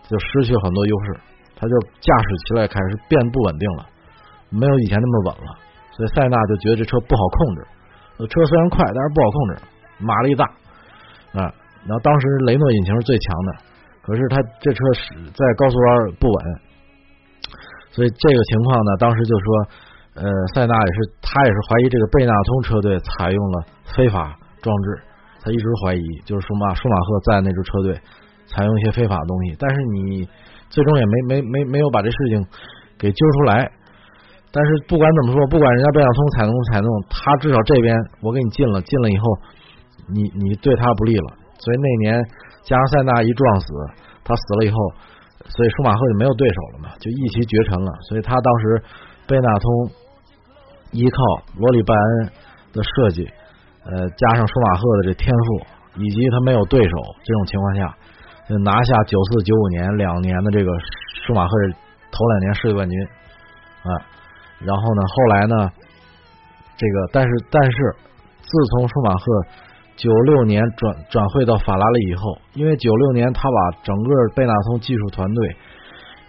[0.06, 1.18] 就失去很多优势，
[1.58, 3.90] 它就驾驶起来开始变不稳定了，
[4.54, 5.50] 没有以前那么稳了。
[5.98, 7.66] 所以塞纳就觉得这车不好控制，
[8.30, 9.52] 车虽然快，但是不好控制，
[10.06, 10.46] 马力大
[11.34, 11.50] 啊。
[11.88, 13.50] 然后当时雷诺引擎是最强的。
[14.06, 16.38] 可是他这车是在高速弯不稳，
[17.90, 19.48] 所以这个情况呢，当时就说，
[20.22, 23.66] 呃，塞纳也是他也是怀疑这个贝纳通车队采用了
[23.98, 25.02] 非法装置，
[25.46, 27.94] 他一直怀疑就是舒马舒马赫在那支车队
[28.50, 30.28] 采用一些非法的东西，但是你
[30.74, 32.44] 最终也没没没没有把这事情
[32.98, 33.70] 给揪出来。
[34.52, 39.24] 但是不管怎么说，不管人家贝纳通采弄不采用，他至少这边我给你进了，进了以后，
[40.10, 42.26] 你你对他不利了，所以那年。
[42.66, 43.68] 加尔塞纳一撞死，
[44.24, 44.76] 他死了以后，
[45.50, 47.92] 所以舒马赫就没有对手了嘛，就一骑绝尘了。
[48.10, 48.82] 所以他当时
[49.28, 49.92] 贝纳通
[50.92, 51.18] 依靠
[51.60, 52.32] 罗里拜恩
[52.74, 53.30] 的设计，
[53.86, 57.96] 呃，加上舒马赫的这天赋，以及他没有对手这种情况下，
[58.50, 60.72] 就拿下九四九五年两年的这个
[61.26, 61.52] 舒马赫
[62.12, 63.00] 头两年世界冠军
[63.84, 63.90] 啊。
[64.60, 65.72] 然后呢，后来呢，
[66.78, 67.96] 这个但是但是
[68.42, 69.66] 自从舒马赫。
[69.98, 75.56] 九六年转转会到法拉利以后，因为九六年他把整个贝纳通技术团队，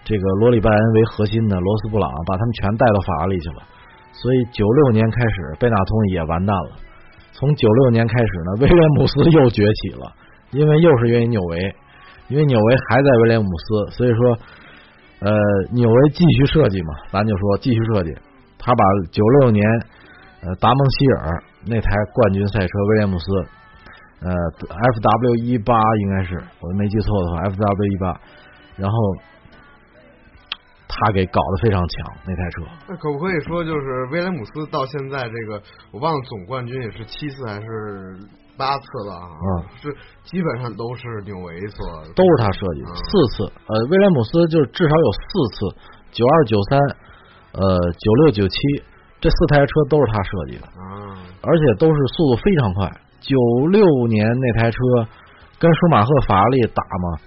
[0.05, 3.65] 这个罗里拜恩为核心的罗斯布朗把他们全带到法拉利去了，
[4.13, 6.71] 所以九六年开始贝纳通也完蛋了。
[7.39, 10.13] 从九六年开始呢，威廉姆斯又崛起了，
[10.51, 11.75] 因为又是因为纽维，
[12.29, 14.39] 因为纽维还在威廉姆斯，所以说
[15.21, 15.31] 呃
[15.73, 18.13] 纽维继续设计嘛，咱就说继续设计，
[18.59, 19.65] 他把九六年
[20.43, 21.43] 呃达蒙希尔。
[21.69, 23.27] 那台冠军赛车威廉姆斯，
[24.23, 28.21] 呃，F W 一八应该是我没记错的话，F W 一八，
[28.77, 28.97] 然后
[30.99, 32.63] 他给搞得非常强那台车。
[32.89, 37.67] 那可不可以说，就是威廉姆斯到现在这个，我忘了总冠军也是七次还是
[38.57, 39.29] 八次了啊？
[39.31, 39.47] 嗯，
[39.81, 43.45] 是基本上都是纽维所，都是他设计的四次。
[43.45, 45.21] 呃，威廉姆斯就是至少有四
[45.55, 45.57] 次，
[46.13, 46.81] 九二、九三、
[47.53, 48.57] 呃，九六、九七。
[49.19, 50.69] 这四台车都是他设计的，
[51.41, 52.87] 而且都是速度非常快。
[53.19, 53.35] 九
[53.73, 54.79] 六年那台车
[55.59, 57.19] 跟舒马赫法拉利打嘛，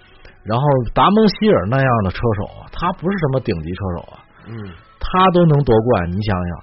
[0.43, 4.53] 然后达蒙希尔那样的车手啊，他不是什么顶级车手啊，嗯，
[4.99, 6.57] 他都能夺冠，你想想。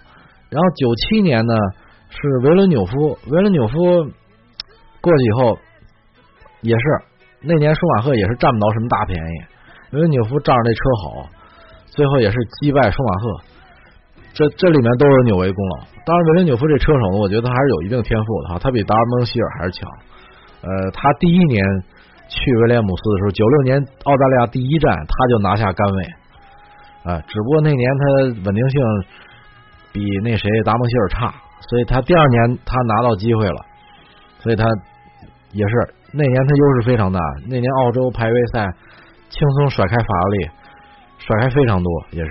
[0.51, 1.55] 然后九七年呢
[2.09, 3.75] 是维伦纽夫，维伦纽夫
[5.01, 5.59] 过去以后
[6.63, 6.85] 也是
[7.43, 9.45] 那年舒马赫也是占不到什么大便宜，
[9.93, 11.29] 维伦纽夫仗着那车好，
[11.87, 13.41] 最后也是击败舒马赫。
[14.33, 15.87] 这这里面都是纽维功劳。
[16.05, 19.91] 当然，维伦纽夫这车手呢，我觉得还是有一定天赋的哈，他比达尔蒙希尔还是强。
[20.61, 21.65] 呃，他第一年
[22.29, 26.03] 去威廉姆斯的时候，九六年澳大利亚第一站他就拿下杆位，
[27.05, 28.05] 啊，只不过那年他
[28.45, 28.81] 稳定性
[29.93, 31.35] 比那谁达蒙希尔差，
[31.69, 33.65] 所以他第二年他拿到机会了，
[34.41, 34.65] 所以他
[35.53, 37.21] 也是那年他优势非常大。
[37.49, 38.67] 那年澳洲排位赛
[39.29, 40.51] 轻松甩开法拉利，
[41.19, 42.31] 甩开非常多，也是。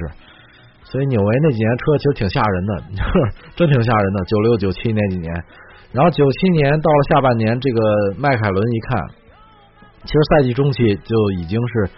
[0.84, 2.84] 所以纽维那几年车其实挺吓人的，
[3.58, 4.23] 真挺吓人的。
[4.25, 5.34] 九六九七那几年，
[5.91, 7.81] 然后九七年到了下半年，这个
[8.17, 9.01] 迈凯伦一看，
[10.06, 11.89] 其实赛季中期就已经是，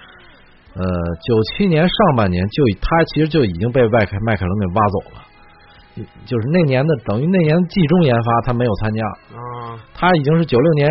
[0.73, 0.83] 呃，
[1.27, 5.17] 九七年上半年就他其实就已经被迈凯迈凯伦给挖走了，
[6.25, 10.89] 就是那年的等于那年季中研发他没有参加，啊，他已经是九六年，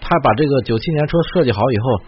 [0.00, 2.02] 他把这个九七年车设计好以后，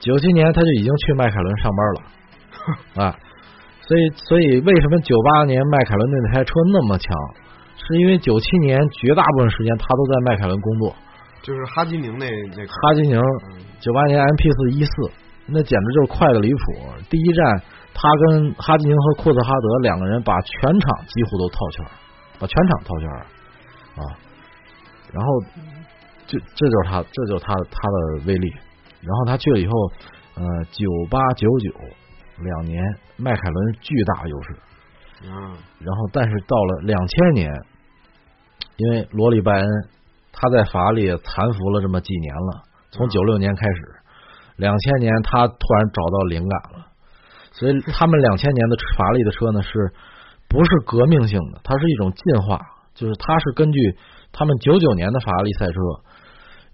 [0.00, 3.18] 九七年他就已经去迈凯伦上班了， 啊。
[3.84, 7.12] 所以，所以为什么九八年迈凯伦那台车那么强？
[7.76, 10.94] 是因为九七年绝大部分时间他都在迈凯伦工作。
[11.42, 12.26] 就是哈基宁那
[12.56, 13.20] 那哈基宁，
[13.80, 14.92] 九八年 M P 四一四，
[15.46, 16.58] 那简直就是快的离谱。
[17.10, 21.86] 第一站，他跟哈基宁和库兹哈德两个人把全场几乎都套圈，
[22.38, 23.10] 把全场套圈
[23.96, 24.02] 啊。
[25.12, 25.42] 然后，
[26.26, 28.50] 这这就是他，这就是他他的威力。
[29.00, 29.72] 然后他去了以后，
[30.36, 31.70] 呃，九八九九。
[32.38, 32.82] 两年，
[33.18, 34.56] 迈凯伦巨大优势。
[35.22, 35.30] 嗯，
[35.78, 37.52] 然后但是到了两千年，
[38.78, 39.68] 因为罗里拜恩
[40.32, 43.94] 他在法拉利残服了这么几年了，从九六年开始，
[44.56, 46.86] 两千年他突然找到灵感了，
[47.52, 49.92] 所以 他们两千年的法拉利的车呢，是
[50.48, 51.60] 不是革命性的？
[51.62, 52.60] 它是一种进化，
[52.94, 53.96] 就是它是根据
[54.32, 55.74] 他们九九年的法拉利赛车，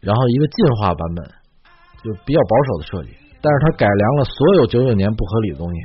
[0.00, 1.24] 然后一个进化版本，
[2.02, 3.16] 就比较保守的设计。
[3.40, 5.80] 但是它改良了所有九九年不合理的东西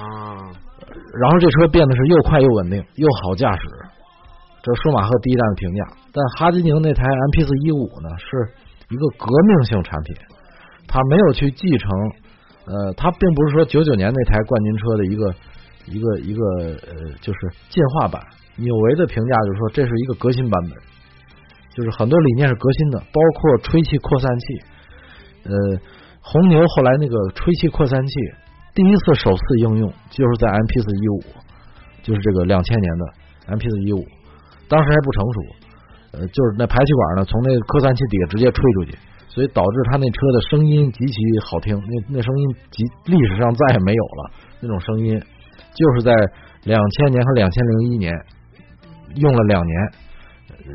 [0.00, 0.48] 啊，
[1.20, 3.62] 然后这车变得是又快又稳定又好驾驶，
[4.68, 5.80] 这是舒马赫第一站的评价。
[6.12, 8.52] 但哈基宁那台 M P 四一五呢，是
[8.92, 10.14] 一个革命性产品，
[10.86, 11.88] 它没有去继承，
[12.66, 15.34] 呃，它并不是说九九年那台冠军车的一个
[15.86, 16.44] 一个一个
[16.84, 17.38] 呃，就是
[17.70, 18.20] 进化版。
[18.56, 20.72] 纽维的评价就是说这是一个革新版本，
[21.74, 24.44] 就是很多理念是革新的，包括吹气扩散器，
[25.44, 25.80] 呃。
[26.20, 28.12] 红牛后来那个吹气扩散器
[28.74, 31.22] 第一次首次应用就是在 M P 四一五，
[32.02, 33.04] 就是这个两千年的
[33.46, 34.04] M P 四一五，
[34.68, 35.38] 当时还不成熟，
[36.12, 45.18] 呃，就是那排气管呢从那个扩散器底下直接吹出去，所以导致他那车的声音极其好听，那那声音极历史上再也没有了那种声音，
[45.74, 46.12] 就是在
[46.64, 48.12] 两千年和两千零一年
[49.16, 49.76] 用了两年，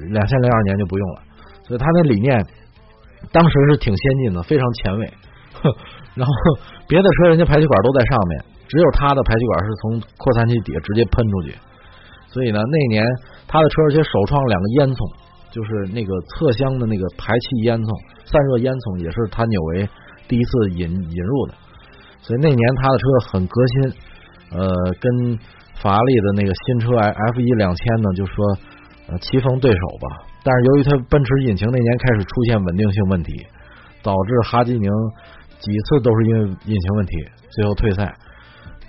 [0.09, 1.21] 两千零二年就不用了，
[1.67, 2.43] 所以他那理念
[3.31, 5.13] 当时是挺先进的，非常前卫。
[6.15, 6.33] 然后
[6.87, 11.55] 别的车人家排气管都在上面，只有他的排气管是从扩散器底下直接喷出去。
[12.27, 13.05] 所以呢，那年
[13.53, 14.97] 他的车而且首创两个烟囱，
[15.53, 17.85] 就是那个侧箱的那个排气烟囱、
[18.25, 19.85] 散热烟囱，也是他纽维
[20.25, 21.53] 第一次引引入的。
[22.25, 23.73] 所以那年他的车很革新，
[24.57, 24.65] 呃，
[24.97, 25.37] 跟
[25.77, 28.33] 法拉利的那个新车 F 一两千呢，就说
[29.13, 30.25] 呃棋逢对手吧。
[30.41, 33.31] 但是由于他奔驰引擎那年开始出现稳定性问题，
[34.01, 34.89] 导致哈基宁。
[35.63, 37.13] 几次都是因为引擎问题，
[37.55, 38.03] 最后退赛。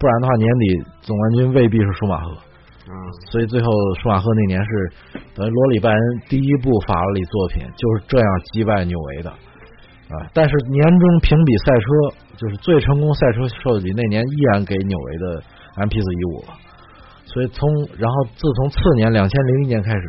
[0.00, 2.34] 不然的话，年底总冠军未必是舒马赫。
[2.86, 2.92] 嗯，
[3.32, 3.66] 所以最后
[4.02, 4.92] 舒马赫那年是
[5.34, 10.14] 等于罗里拜恩第一部法拉利作品就是这样击败纽维的啊。
[10.34, 11.86] 但是年终评比赛车
[12.36, 15.42] 就是最成功赛车设计那年依然给纽维的
[15.76, 16.54] M P 四一五了。
[17.24, 17.66] 所以从
[17.96, 20.02] 然后自从次年两千零一年开始，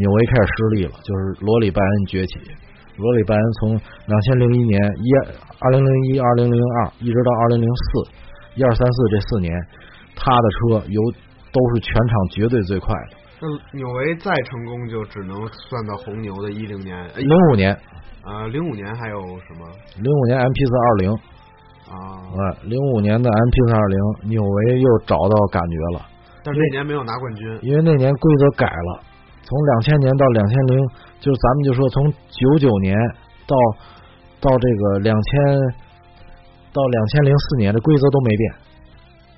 [0.00, 2.40] 纽维开始失利了，就是罗里拜恩崛起。
[2.96, 5.08] 罗里拜恩从两千零一年一
[5.60, 8.10] 二零零一二零零二一直到二零零四
[8.56, 9.52] 一二三四这四年，
[10.16, 11.02] 他的车由
[11.54, 13.16] 都是全场绝对最快的。
[13.40, 13.46] 那
[13.78, 17.72] 纽维再成功，就只能算到红牛的一零年、零五年
[18.22, 19.62] 啊，零五年还有什么？
[20.02, 21.94] 零五年 M P 四二零啊，
[22.64, 23.98] 零五年的 M P 四二零，
[24.30, 26.06] 纽维又找到感觉了。
[26.42, 29.02] 但是那年没有拿冠军，因为那年规则改了。
[29.42, 30.78] 从两千年到两千零，
[31.20, 32.96] 就是咱们就说从九九年
[33.46, 33.54] 到
[34.40, 35.60] 到这个两千
[36.72, 38.54] 到两千零四年，这规则都没变，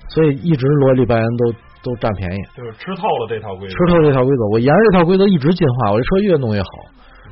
[0.07, 1.53] 所以一直罗里拜恩都
[1.87, 4.41] 都占便宜，就是吃透了这套规则，吃透这套规则。
[4.51, 6.69] 我沿着这套规则一直进化，我这车越弄越好。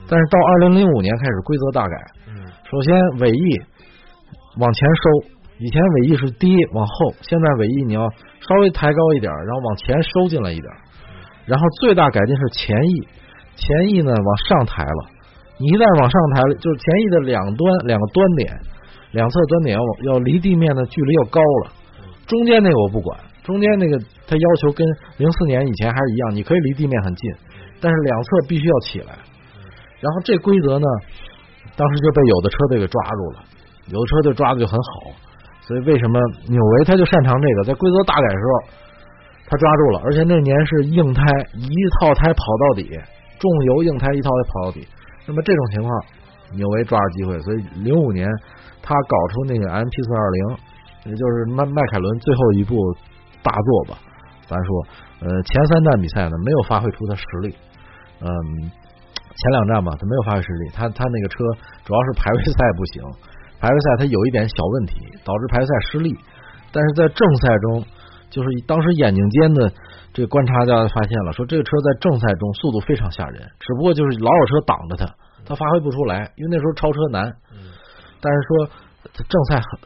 [0.07, 1.95] 但是到二零零五年开始规则大改，
[2.71, 3.61] 首先尾翼
[4.57, 5.03] 往前收，
[5.59, 8.07] 以前尾翼是低往后，现在尾翼你要
[8.39, 10.65] 稍微抬高一点，然后往前收进来一点。
[11.45, 13.07] 然后最大改进是前翼，
[13.55, 15.09] 前翼呢往上抬了，
[15.59, 18.53] 你一旦往上抬了，就是前翼的两端两个端点，
[19.11, 21.71] 两侧端点要要离地面的距离要高了。
[22.27, 24.85] 中间那个我不管，中间那个它要求跟
[25.17, 27.31] 零四年以前还是一样，你可以离地面很近，
[27.79, 29.13] 但是两侧必须要起来。
[30.01, 30.87] 然后这规则呢，
[31.75, 33.43] 当时就被有的车队给抓住了，
[33.87, 35.11] 有的车队抓的就很好。
[35.61, 38.51] 所以为什么纽维他就擅长这个，在规则大改的时候
[39.47, 42.89] 他抓住了，而且那年是硬胎一套胎跑到底，
[43.39, 44.87] 重油硬胎一套胎跑到底。
[45.27, 45.91] 那么这种情况，
[46.55, 48.27] 纽维抓住机会，所以零五年
[48.81, 50.57] 他搞出那个 M P 四二零，
[51.05, 52.75] 也就是迈迈凯伦最后一部
[53.41, 53.97] 大作吧。
[54.47, 54.69] 咱说，
[55.21, 57.55] 呃，前三站比赛呢没有发挥出他实力，
[58.21, 58.27] 嗯，
[58.69, 61.37] 前两站吧他没有发挥实力，他他那个车
[61.83, 63.03] 主要是排位赛不行。
[63.59, 66.13] 排位赛他有一点小问题，导致排位赛失利。
[66.71, 67.85] 但是在正赛中，
[68.29, 69.71] 就是当时眼睛尖的
[70.13, 75.05] 这个观察家发现了，说这个车在正赛中速度非常吓人，只不过就是老有车挡着他，
[75.47, 76.29] 他发挥不出来。
[76.35, 77.33] 因为那时候超车难。
[78.21, 78.69] 但是说
[79.29, 79.79] 正赛很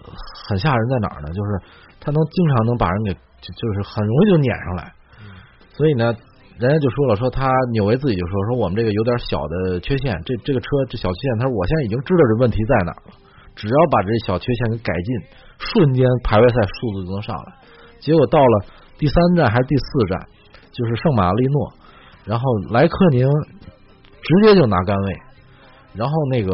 [0.50, 1.30] 很吓人在哪儿呢？
[1.30, 1.50] 就是
[2.02, 4.92] 他能经常能把人给就就是很容易就撵上来。
[5.72, 6.14] 所以呢，
[6.60, 13.16] 人家就说了，说他纽维自己就说说我们这个有点小的缺陷，这这个车这小缺陷，他说我现在已经知道这问题在哪了。
[13.56, 15.16] 只要把这小缺陷给改进，
[15.60, 17.54] 瞬间排位赛速度就能上来。
[18.00, 18.66] 结果到了
[18.98, 20.20] 第三站还是第四站，
[20.72, 21.74] 就是圣马力诺，
[22.26, 23.28] 然后莱克宁
[24.22, 25.18] 直接就拿杆位，
[25.94, 26.52] 然后那个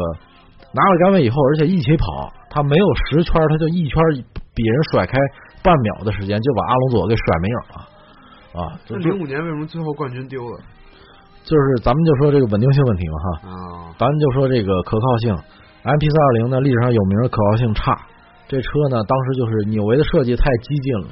[0.72, 4.02] 拿了杆位以后，而且一起跑，他没有十圈，他就一圈
[4.54, 5.16] 比人甩开
[5.66, 7.74] 半秒的时间，就把阿隆索给甩没影了。
[8.62, 10.60] 啊，这零五年为什么最后冠军丢了？
[11.42, 13.52] 就是咱们就说这个稳定性问题嘛，哈，啊，
[13.98, 15.34] 咱们就说这个可靠性。
[15.82, 17.94] M P 四二零呢，历史上有名的，可靠性差。
[18.48, 21.08] 这车呢，当时就是纽维的设计太激进了，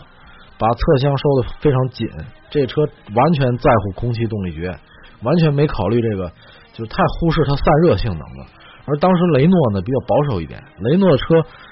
[0.59, 2.09] 把侧箱收的非常紧。
[2.51, 2.83] 这车
[3.15, 4.77] 完全在乎空气动力学，
[5.23, 6.31] 完全没考虑这个，
[6.73, 8.47] 就是太忽视它散热性能了。
[8.87, 11.25] 而当时雷诺呢比较保守一点，雷诺的车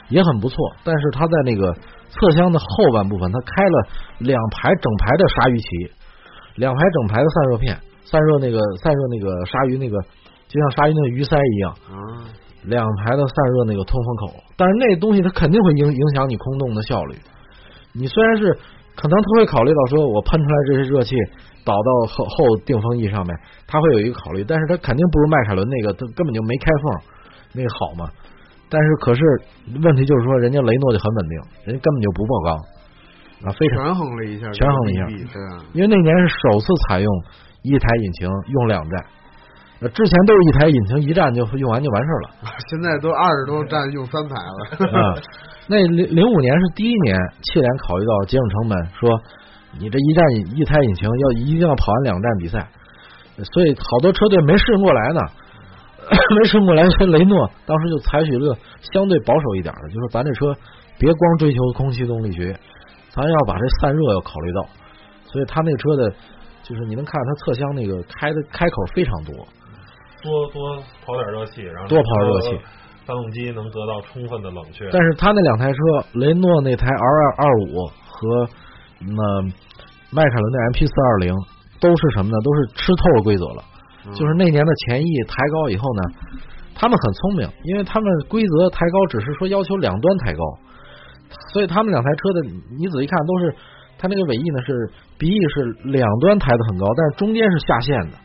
[0.08, 1.74] 也很不错，但是它在那个
[2.12, 3.76] 侧箱的后半部分，它开了
[4.18, 5.90] 两排整排的鲨鱼鳍，
[6.56, 9.96] 两排整排的散热片，散热那个散热那个鲨鱼那个，
[10.46, 11.72] 就像鲨鱼那个鱼鳃一样。
[11.90, 11.96] 啊。
[12.62, 17.16] 两排的散热那个通风口，但是那东西它肯定会影影响你空洞的效率。
[17.92, 18.56] 你虽然是
[18.94, 21.16] 可能他会考虑到说我喷出来这些热气
[21.64, 27.00] 导到后后定风翼上面，他会有一个考虑，但是他肯定不如迈凯伦那个，他根本就没开缝
[27.52, 28.08] 那个好嘛。
[28.72, 29.20] 但是可是
[29.84, 31.36] 问题就是说，人家雷诺就很稳定，
[31.68, 32.56] 人家根本就不爆缸
[33.44, 37.08] 啊，非常权衡了一下，权衡了一下，对啊，因为那年是首次采用
[37.62, 39.04] 一台引擎用两站。
[39.82, 42.30] 之前都是一台引擎一站就用完就完事儿了，
[42.70, 44.78] 现在都二十多站用三台了。
[44.94, 45.18] 啊，
[45.66, 49.20] 那零零五年是第一年，汽联考虑到节省成本，说
[49.80, 52.68] 你这一站一台引擎要一定要跑完两站比赛，
[53.52, 55.20] 所以好多车队没适应过来呢，
[56.36, 58.56] 没适应过来，所以雷诺当时就采取了
[58.92, 60.54] 相对保守一点的，就说咱这车
[60.98, 62.54] 别光追求空气动力学，
[63.10, 64.66] 咱要把这散热要考虑到，
[65.24, 66.10] 所以他那车的，
[66.62, 69.34] 就是你能看它侧箱那个开的开口非常多。
[70.22, 72.60] 多多跑点热气，然后多跑热气，
[73.04, 74.88] 发动机能得到充分的冷却。
[74.92, 75.78] 但是他那两台车，
[76.12, 78.48] 雷诺那台 R 二二五和
[79.00, 79.42] 那
[80.12, 81.34] 迈凯伦的 MP 四二零
[81.80, 82.38] 都是什么呢？
[82.44, 83.64] 都是吃透了规则了。
[84.10, 86.02] 就是那年的前翼抬高以后呢，
[86.74, 90.42] 他们很聪明，因为他们规则抬高只是说要求两端抬高，
[91.52, 93.54] 所以他们两台车的你仔细看都是，
[93.98, 98.18] 它那个尾翼呢是鼻翼是两端抬的很高，但是中间是下陷的，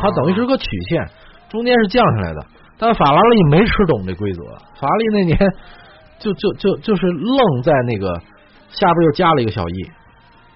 [0.00, 1.06] 它等于是个曲线。
[1.50, 2.46] 中间是降下来的，
[2.78, 4.40] 但法拉利没吃懂这规则。
[4.78, 5.38] 法拉利那年
[6.20, 8.20] 就就就就是愣在那个
[8.68, 9.90] 下边又加了一个小翼，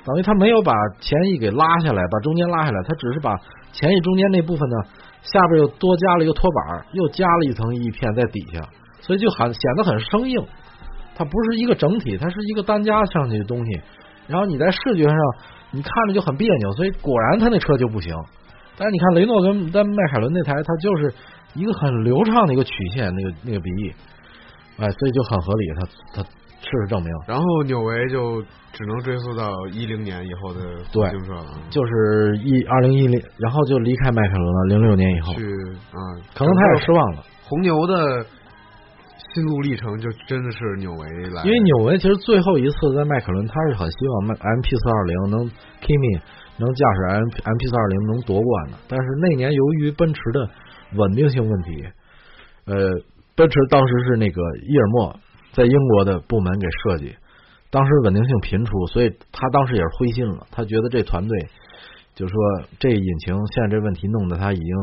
[0.04, 3.34] 等于他没有把前翼给拉下来，把中间拉下来，他只是把
[3.72, 4.76] 前翼中间那部分呢
[5.22, 8.60] 下边又多加了一个托板，又加了一层翼片在底下，
[9.00, 10.44] 所以就很显得很生硬。
[11.16, 13.80] 它不是一个整体，它是一个单加上去的东西。
[14.26, 15.16] 然后你在视觉上
[15.70, 18.14] 你看着就很别扭，所以果然他那车就不行。
[18.76, 21.14] 但是你看雷诺跟跟迈凯伦那台，它就是
[21.54, 23.92] 一个很流畅的一个曲线，那个那个鼻翼，
[24.78, 25.66] 哎，所以就很合理。
[25.78, 26.28] 它它
[26.64, 28.42] 事实证明，然后纽维就
[28.72, 30.60] 只能追溯到一零年以后的
[30.92, 34.64] 对，就了，就是一二零一零，然后就离开迈凯伦了。
[34.68, 35.44] 零六年以后去
[35.92, 35.98] 啊，
[36.34, 37.22] 可能他也失望了。
[37.44, 38.24] 红牛的
[39.34, 45.50] 心路历程就真的是纽维来，因为纽维其实最后一次在迈凯伦，他是很希望迈 M P 四二零能
[45.80, 46.20] Kimi。
[46.56, 50.48] 能驾驶 M M P 四二零能夺冠的，但是那年由于奔驰的
[50.96, 51.82] 稳定性问题，
[52.66, 52.76] 呃，
[53.34, 55.18] 奔驰当时是那个伊尔默
[55.54, 57.16] 在英国的部门给设计，
[57.70, 61.48] 当时稳定性频出，所以他当时也是灰心了，他觉得这团队
[62.14, 64.76] 就是说这引擎现在这问题弄得他已经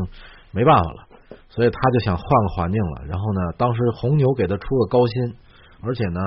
[0.50, 1.06] 没办法了，
[1.48, 3.04] 所以他就想换个环境了。
[3.06, 5.34] 然后呢，当时红牛给他出了高薪，
[5.82, 6.20] 而且呢，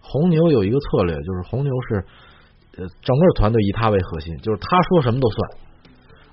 [0.00, 2.04] 红牛有一个策略，就是红牛是
[2.76, 5.50] 呃整个团队以他为核心，就是他说什么都算。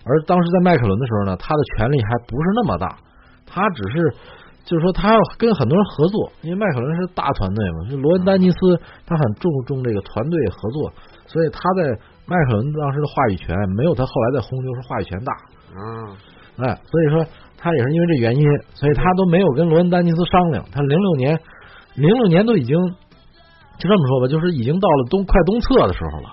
[0.04, 2.98] 而当时在迈凯伦的时候呢，他的权力还不是那么大，
[3.46, 4.16] 他只是
[4.64, 8.58] 就是说他要跟很多人合作，因为迈凯伦是大团队嘛，就罗恩丹尼斯
[9.06, 10.92] 他很注重这个团队合作，
[11.28, 11.90] 所以他在
[12.26, 15.34] 迈凯伦当时的话语权没有他后来在红牛是话语权大。
[15.74, 17.26] 嗯，哎，所以说
[17.58, 18.44] 他也是因为这原因，
[18.74, 20.64] 所以他都没有跟罗恩丹尼斯商量。
[20.72, 21.40] 他零六年，
[21.96, 22.78] 零六年都已经
[23.80, 26.30] 就这么说吧，就是已经到了东快东侧的时候了，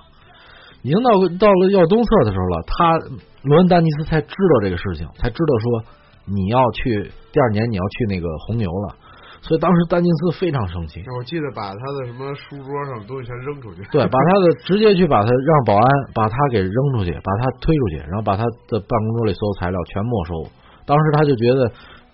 [0.83, 2.63] 已经到到了要东侧的时候了。
[2.67, 2.99] 他
[3.43, 5.98] 罗恩丹尼斯才知道这个事情，才知道说
[6.31, 8.97] 你要去第二年你要去那个红牛了。
[9.41, 20.51] 所以当时丹尼斯非常生气，我记得把他的什么书桌上的东西全扔出去，对，把他的直接去把他让保安把他给扔出去，把他推出去，然后把他的办公桌里所有材料全没收。
[20.85, 21.71] 当时他就觉得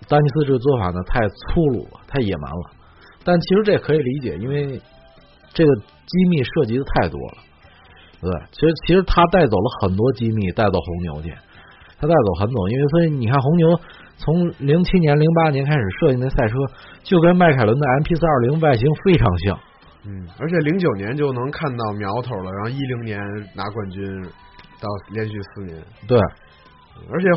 [0.07, 2.71] 丹尼斯这个做法呢太粗鲁了，太野蛮了。
[3.25, 4.79] 但其实这可以理解，因为
[5.51, 7.37] 这个机密涉及的太多了，
[8.21, 8.31] 对。
[8.51, 11.33] 其实其实他带走了很多机密带到红牛去，
[11.97, 13.79] 他带走很多，因为所以你看红牛。
[14.17, 16.55] 从零七年、零八年开始设计那赛车，
[17.03, 19.59] 就跟迈凯伦的 MP 四二零外形非常像。
[20.07, 23.19] 嗯，而且零九年就能看到苗头了，然后一零年
[23.55, 24.23] 拿冠军，
[24.79, 25.77] 到连续四年。
[26.07, 26.17] 对，
[27.11, 27.27] 而且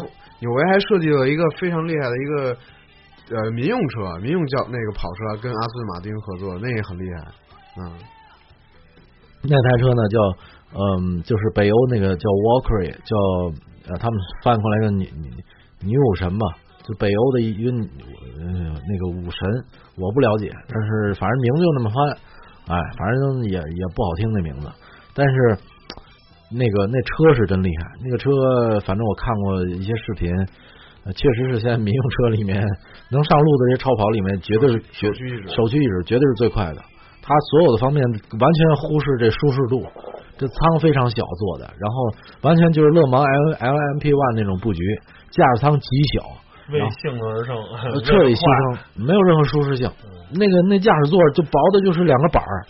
[0.41, 2.57] 纽维还设计了一个非常厉害的一个
[3.37, 7.33] 呃民用车，民用轿那个跑车，跟阿斯顿马丁合作，那也很厉害。
[7.81, 7.93] 嗯，
[9.43, 10.19] 那台车呢叫
[10.79, 15.31] 嗯，就是北欧那个叫 Walkery，叫呃，他们翻过来的女女
[15.81, 16.47] 女武神吧。
[16.89, 19.41] 就北欧的一个嗯那个武神，
[20.01, 22.09] 我不了解，但是反正名字就那么翻，
[22.73, 24.73] 哎，反正也也不好听那名字，
[25.13, 25.35] 但是
[26.51, 30.33] 那个那车是真厉害，那个车反正我看过一些视频，
[31.13, 32.65] 确实是现在民用车里面
[33.11, 36.81] 能上路的这些超跑里面，绝对是首屈一指，首屈一指，绝对是最快的。
[37.21, 38.03] 它所有的方面
[38.41, 39.85] 完全忽视这舒适度，
[40.39, 44.83] 这舱非常小做的，然后完全就是勒芒 L L M P One 那种布局，
[45.31, 46.48] 驾驶舱极小。
[46.71, 47.57] 为性子而生，
[48.05, 49.91] 彻底牺牲，没有任何舒适性。
[50.31, 52.69] 那个那驾驶座就薄的，就是两个板儿，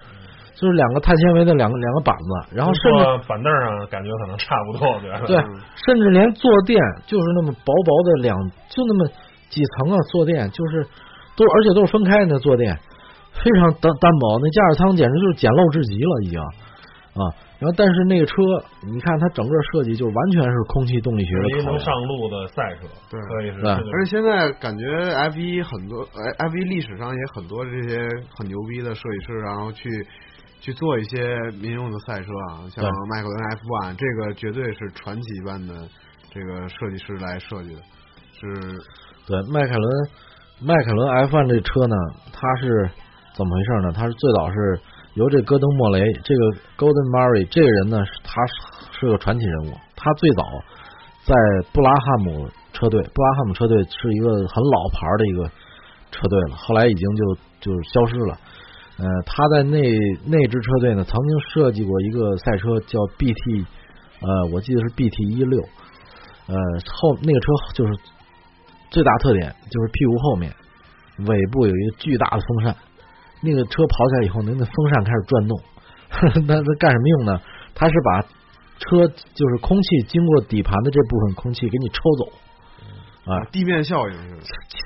[0.54, 5.26] 就是两个碳纤维的两个两个板子，然后甚至板凳上感觉可能差不多，我觉得。
[5.26, 5.34] 对，
[5.74, 8.38] 甚至连坐垫就是那么薄薄的两，
[8.70, 9.08] 就那么
[9.50, 10.86] 几层啊，坐垫就是
[11.34, 12.78] 都而且都是分开的坐垫，
[13.34, 16.38] 非常单单薄，那驾驶舱简直就是简陋至极了，已经
[17.18, 17.22] 啊。
[17.60, 18.34] 然后，但是那个车，
[18.86, 23.66] 你看它整个设计就完全是空气动力学的能上路的赛车，对，可以是。
[23.66, 26.06] 而且现在感觉 F 一很多
[26.38, 27.98] ，F 一历史上也很多这些
[28.36, 29.90] 很牛逼的设计师，然后去
[30.60, 35.74] 去做一些民用的赛车啊，像迈凯伦 F one，这个绝对是传奇般的
[36.30, 37.80] 这个设计师来设计的。
[38.38, 38.46] 是，
[39.26, 40.08] 对，迈凯伦
[40.62, 41.96] 迈凯伦 F one 这车呢，
[42.32, 42.88] 它是
[43.34, 43.92] 怎么回事呢？
[43.92, 44.78] 它是最早是。
[45.18, 46.42] 由这戈登·莫雷，这个
[46.78, 48.38] Golden Murray 这个人呢，他
[48.94, 49.74] 是个传奇人物。
[49.96, 50.46] 他最早
[51.26, 51.34] 在
[51.74, 55.50] 布拉汉姆车队，布拉汉姆车队是一个很老牌的一个
[56.14, 58.38] 车队了，后来已经就就消失了。
[58.98, 59.82] 呃，他在那
[60.24, 63.66] 那支车队呢，曾经设计过一个赛车叫 BT，
[64.22, 65.58] 呃，我记得是 BT 一六。
[66.46, 66.54] 呃，
[66.94, 67.92] 后那个车就是
[68.90, 70.54] 最大特点就是屁股后面
[71.26, 72.76] 尾部有一个巨大的风扇。
[73.42, 75.60] 那个车跑起来以后，那个风扇开始转动，
[76.46, 77.40] 那那干什么用呢？
[77.74, 78.22] 它是把
[78.78, 82.32] 车就是空气经过底盘的这部分空气给你抽走
[83.30, 84.14] 啊，地面效应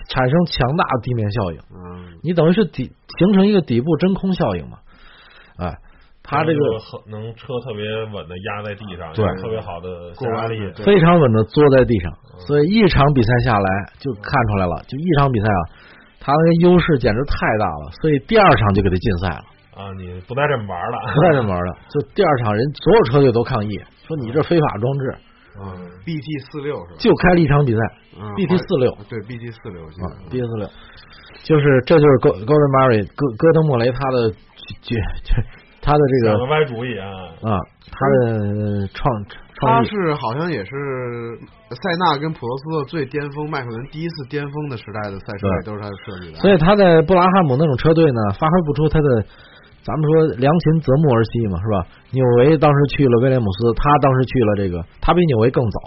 [0.09, 1.59] 产生强大的地面效应。
[1.59, 4.78] 嗯，你等于是底形成一个底部真空效应嘛？
[5.59, 5.76] 哎，
[6.22, 6.61] 它这个
[7.07, 12.12] 能车特别稳的压在地上，对，特别好的过压力，非常稳的坐在地上。
[12.46, 15.62] 所以一场比赛下来就看出来了，就一场比赛啊。
[16.22, 19.42] 他那个优势简直太大了，所以第二场就给他禁赛了。
[19.74, 25.16] 啊，你不带这么玩了，不带这么玩了，就第二场人所有车队都抗议，说你这非法装置。
[25.60, 25.66] 嗯
[26.06, 26.96] ，BT 四六是吧？
[26.98, 27.80] 就开了一场比赛
[28.36, 29.84] ，BT 四六，对，BT 四六
[30.30, 30.70] ，BT 四六，
[31.42, 34.32] 就是这就是戈戈登·马瑞戈戈登·莫雷他的
[34.80, 34.96] 绝
[35.82, 37.06] 他的这个歪主意啊
[37.42, 37.58] 啊，
[37.90, 39.04] 他的创。
[39.62, 40.70] 他是好像也是
[41.70, 46.38] 塞纳跟普罗斯的最巅峰，迈凯伦第一次巅峰的时代的赛车也都是他的设计的。
[46.38, 49.22] 所以他在布拉汉姆那种车队呢，发挥不出他的，
[49.82, 51.86] 咱们说良禽择木而栖嘛，是吧？
[52.10, 55.78] 纽维当时去了威廉姆斯，他当时去了这个，他比纽维更早，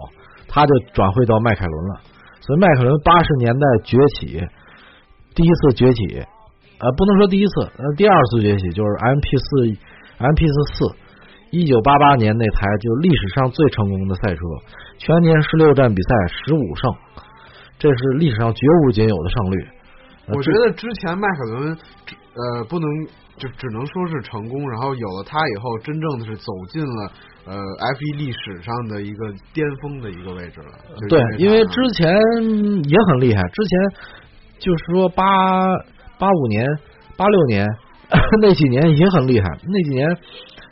[0.47, 2.01] 他就转会到迈凯伦了。
[2.41, 4.39] 所以迈凯伦八十年代崛起，
[5.35, 6.23] 第一次崛起，
[6.79, 9.45] 呃，不能说第一次，呃，第二次崛起就是 M P 四
[10.19, 11.04] ，M P 四四。
[11.55, 14.41] 一九八八年那台就历史上最成功的赛车，
[14.97, 16.93] 全年十六站比赛十五胜，
[17.79, 19.67] 这是历史上绝无仅有的胜率。
[20.27, 21.77] 我觉得之前迈凯伦
[22.35, 22.89] 呃不能
[23.37, 27.11] 就只能说是成功，然后有了它以后，真正的是走进了
[27.45, 30.71] 呃 F 一历史上的一个巅峰的一个位置了。
[31.07, 32.11] 对，因为之前
[32.89, 33.79] 也很厉害，之前
[34.59, 35.67] 就是说八
[36.17, 36.67] 八五年、
[37.15, 37.67] 八六年
[38.41, 40.17] 那几年也很厉害，那几年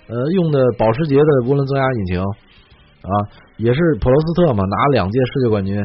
[0.07, 3.11] 呃用的保时捷的涡轮增压引擎啊，
[3.57, 5.75] 也是普罗斯特嘛，拿两届世界冠军，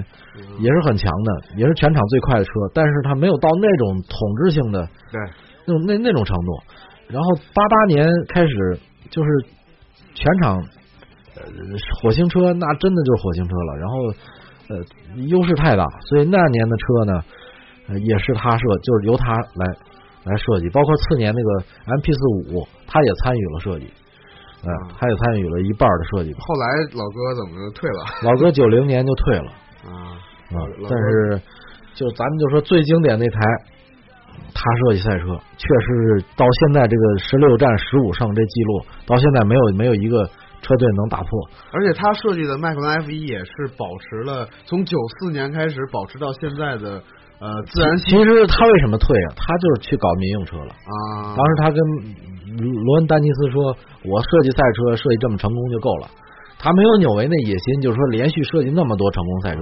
[0.61, 5.21] 也是很强的，也是全场最快的车，但是他没有到那种统治性的对
[5.67, 6.53] 那种那那种程度。
[7.09, 8.79] 然后八八年开始
[9.11, 9.29] 就是
[10.15, 10.57] 全场
[11.37, 11.43] 呃
[12.03, 13.77] 火星车，那真的就是火星车了。
[13.79, 13.97] 然后
[14.69, 17.25] 呃优势太大，所以那年的车呢，
[17.89, 19.67] 呃也是他设，就是由他来
[20.25, 21.65] 来设计，包括次年那个
[21.97, 23.91] MP 四五，他也参与了设计，
[24.65, 26.33] 呃，他也参与了一半的设计。
[26.35, 28.05] 后来老哥怎么就退了？
[28.23, 29.53] 老哥九零年就退了
[29.87, 30.19] 啊
[30.51, 31.41] 啊，但是
[31.95, 33.41] 就咱们就说最经典那台。
[34.55, 40.25] 他设计赛车，确实是到现在这个十六战十五胜这记录，到现在没有没有一个
[40.63, 41.29] 车队能打破。
[41.73, 47.03] 而且他设计的迈克伦 F 一也是保持了从九四年开始保持到现在的
[47.41, 48.11] 呃自然吸。
[48.11, 49.29] 其实他为什么退啊？
[49.37, 51.37] 他就是去搞民用车了啊。
[51.37, 51.79] 当时他跟
[52.59, 56.09] 罗恩丹尼斯说：“我设计赛车设计这么成功就够了。”
[56.59, 59.61] 他没有纽维那野心，就是说连续设计那么多成功赛车，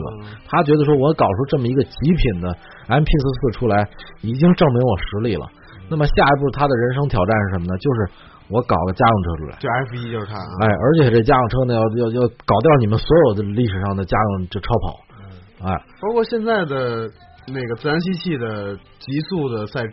[0.49, 2.49] 他觉得说我搞出这么一个极品的
[2.89, 3.87] MP 四四出来，
[4.23, 5.45] 已经证明我实力了。
[5.91, 7.77] 那么下一步他的人生挑战是什么呢？
[7.77, 8.09] 就是
[8.49, 10.39] 我搞个家用车出来，就 F 一就是他。
[10.39, 17.11] 哎，而且这家用车呢，要要要搞掉你们所有的历史上的家用就超跑，哎，包括现在的。
[17.49, 19.85] 那个自然吸气的极速的赛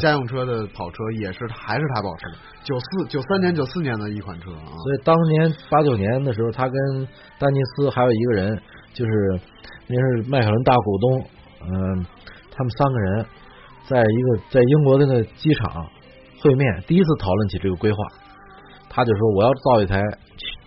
[0.00, 4.66] 家用车的跑车也是还是他保持的，九四九三年九四年的一款车啊。
[4.82, 9.40] 所以当年八九年的时候，他跟丹尼斯还有一个人，就是
[9.86, 11.26] 那是迈凯伦大股东，
[11.62, 12.06] 嗯，
[12.50, 13.26] 他们三个人
[13.86, 15.86] 在一个在英国的那个机场
[16.42, 17.98] 会面，第一次讨论起这个规划。
[18.90, 20.02] 他就说我要造一台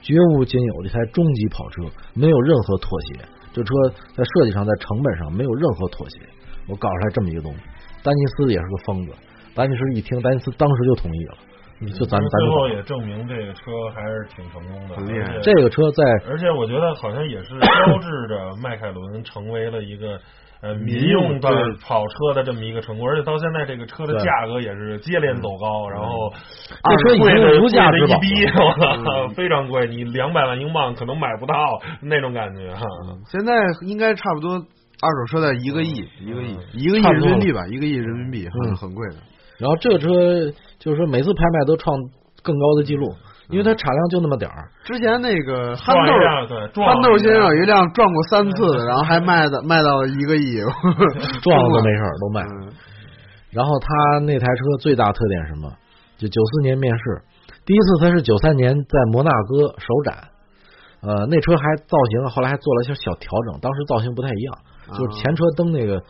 [0.01, 3.25] 绝无仅有的一台终极跑车，没有任何妥协。
[3.53, 3.69] 这车
[4.15, 6.19] 在设计上，在成本上没有任何妥协，
[6.67, 7.59] 我搞出来这么一个东西。
[8.03, 9.13] 丹尼斯也是个疯子，
[9.53, 11.37] 丹尼斯一听，丹尼斯当时就同意了。
[11.97, 15.39] 就咱咱最后也证明这个车还是挺成功的，很厉害。
[15.41, 20.19] 这个车在，而且我觉得好像也是标志着迈凯伦成为了一个
[20.62, 21.49] 呃民用的
[21.82, 23.07] 跑车的这么一个成功。
[23.07, 26.32] 而且到现在这个车的价格也是接连走高，然后
[26.84, 31.55] 这车已经无价之宝， 非常贵，你两百万英镑可能买不到
[32.01, 32.82] 那种感觉哈。
[33.28, 33.53] 现在
[33.86, 39.16] 应该差不多二手车在一个亿，一个亿，一个亿人民币吧，一个亿人民币，很很贵的。
[39.59, 40.07] 然后这个车
[40.80, 41.95] 就是说每次拍卖都创
[42.43, 43.14] 更高的记录，
[43.51, 44.71] 因为它产量就那么点儿。
[44.83, 50.57] 之前那个憨豆憨豆先生有一辆撞过三次的，然后还卖的卖到了一个亿，
[51.43, 52.41] 撞了都没事儿都卖。
[53.51, 55.69] 然后他那台车最大特点什么？
[56.17, 57.21] 就九四年面世，
[57.65, 60.29] 第一次他是九三年在摩纳哥首展，
[61.01, 64.57] 呃，那车还造型后来还做了一些小调整，当时造型不太一样，
[64.97, 66.01] 就是前车灯那个。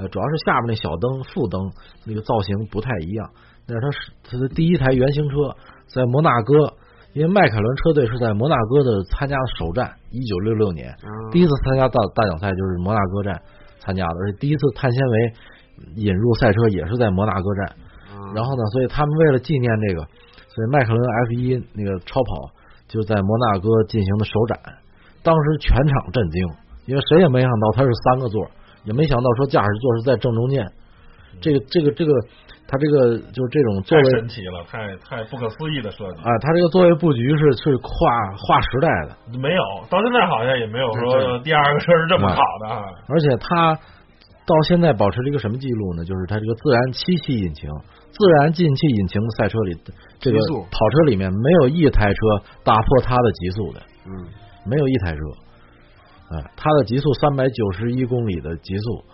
[0.00, 1.72] 呃，主要是下面那小灯副灯
[2.06, 3.30] 那个造型不太一样，
[3.66, 5.56] 那是它是它的第一台原型车，
[5.92, 6.74] 在摩纳哥，
[7.18, 10.94] 因为迈凯伦车队是在摩纳哥的参加首战，一九六六年
[11.32, 13.42] 第一次参加大大奖赛就是摩纳哥站
[13.80, 15.32] 参加的，而且第一次碳纤维
[15.96, 17.74] 引入赛车也是在摩纳哥站，
[18.36, 20.02] 然后呢，所以他们为了纪念这个，
[20.46, 22.54] 所以迈凯伦 F 一那个超跑
[22.86, 24.60] 就在摩纳哥进行的首展，
[25.24, 26.46] 当时全场震惊，
[26.86, 28.48] 因为谁也没想到它是三个座。
[28.84, 30.64] 也没想到说驾驶座是在正中间，
[31.42, 32.12] 这个这个这个，
[32.68, 36.28] 它这个就是这种座位神奇了，太太不可思议的设计啊！
[36.44, 37.88] 它这个座位布局是是跨
[38.36, 42.66] 跨时代的，没有到现在好像也没有说第二个车是这么好的。
[43.08, 43.74] 而且它
[44.44, 46.04] 到现在保持了一个什么记录呢？
[46.04, 47.70] 就是它这个自然七气引擎、
[48.12, 49.74] 自然进气引擎的赛车里，
[50.20, 50.38] 这个
[50.70, 52.20] 跑车里面没有一台车
[52.64, 54.28] 打破它的极速的，嗯，
[54.66, 55.20] 没有一台车。
[56.36, 59.04] 哎，它的极速三百九十一公里的极速，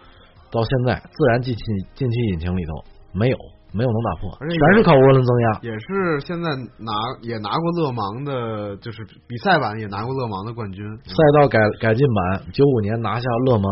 [0.50, 1.62] 到现在自然进气
[1.94, 2.72] 进气引擎里头
[3.14, 3.38] 没有
[3.72, 5.46] 没有能打破，全是靠涡轮增压。
[5.62, 6.92] 也是现在拿
[7.22, 10.84] 也拿过勒芒的，就是比赛版也拿过勒芒的冠军。
[11.06, 13.70] 赛道改改进版九五年拿下勒芒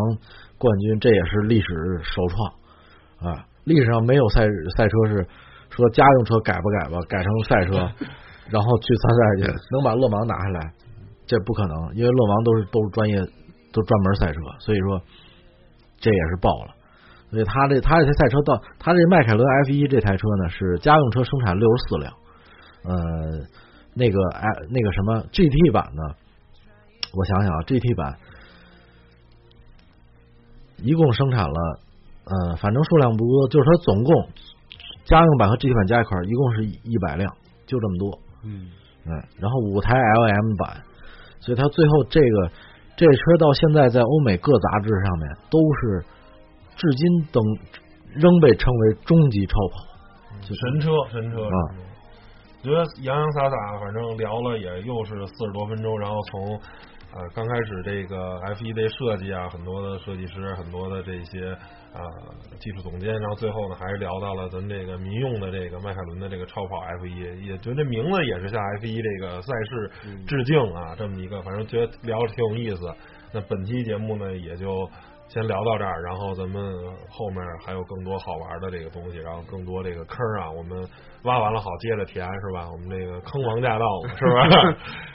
[0.58, 1.66] 冠军，这也是历史
[2.02, 3.46] 首创啊！
[3.64, 4.42] 历史上没有赛
[4.76, 5.26] 赛车是
[5.70, 7.72] 说家用车改不改吧，改成赛车，
[8.50, 10.72] 然后去参赛去，能把勒芒拿下来。
[11.26, 13.16] 这不可能，因为勒芒都是都是专业，
[13.72, 15.00] 都专门赛车，所以说
[15.98, 16.74] 这也是爆了。
[17.32, 22.12] 所以他这他这台赛车到他这迈凯伦 F 一这台车呢是家用车生产六十四辆，
[22.84, 22.94] 呃，
[23.94, 26.14] 那个哎那个什么 GT 版呢？
[27.14, 28.18] 我想想啊，GT 版
[30.76, 31.80] 一共生产了，
[32.24, 34.28] 呃，反正数量不多，就是它总共
[35.06, 37.34] 家用版和 GT 版加一块儿一共是一百辆，
[37.66, 38.18] 就这么多。
[38.44, 38.68] 嗯
[39.06, 40.82] 嗯，然后五台 LM 版，
[41.40, 42.50] 所以它最后这个
[42.96, 46.04] 这车到现在在欧美各杂志上面都是
[46.76, 47.42] 至今等
[48.14, 49.92] 仍被称为终极超跑。
[50.40, 51.58] 就神车，神车啊！
[52.62, 56.54] 觉得洋洋洒洒，反正聊了也又是四十多分钟，然后从
[57.14, 61.52] 呃刚开始这个 F 一的设计啊，很多的设计师，很多的这些
[61.92, 62.00] 啊
[62.58, 69.90] 技术总监，然后最后呢还是聊到了咱这个民用的这个迈凯伦的这个超跑 F 一，也觉得这名字也是向 F 一这个赛事
[70.26, 72.82] 致敬啊，这么一个，反正觉得聊着挺有意思。
[73.32, 74.90] 那本期节目呢也就。
[75.32, 76.62] 先聊到这儿，然后咱们
[77.08, 80.78] 后面还有更多好玩的这个东西，然后更多这个坑啊，我们
[81.24, 82.68] 挖完了好接着填是吧？
[82.70, 84.48] 我们这个坑王驾到是吧？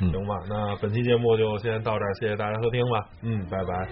[0.12, 3.88] 行吧，那本期节目就先到这儿，谢谢大家收听吧，嗯，拜拜。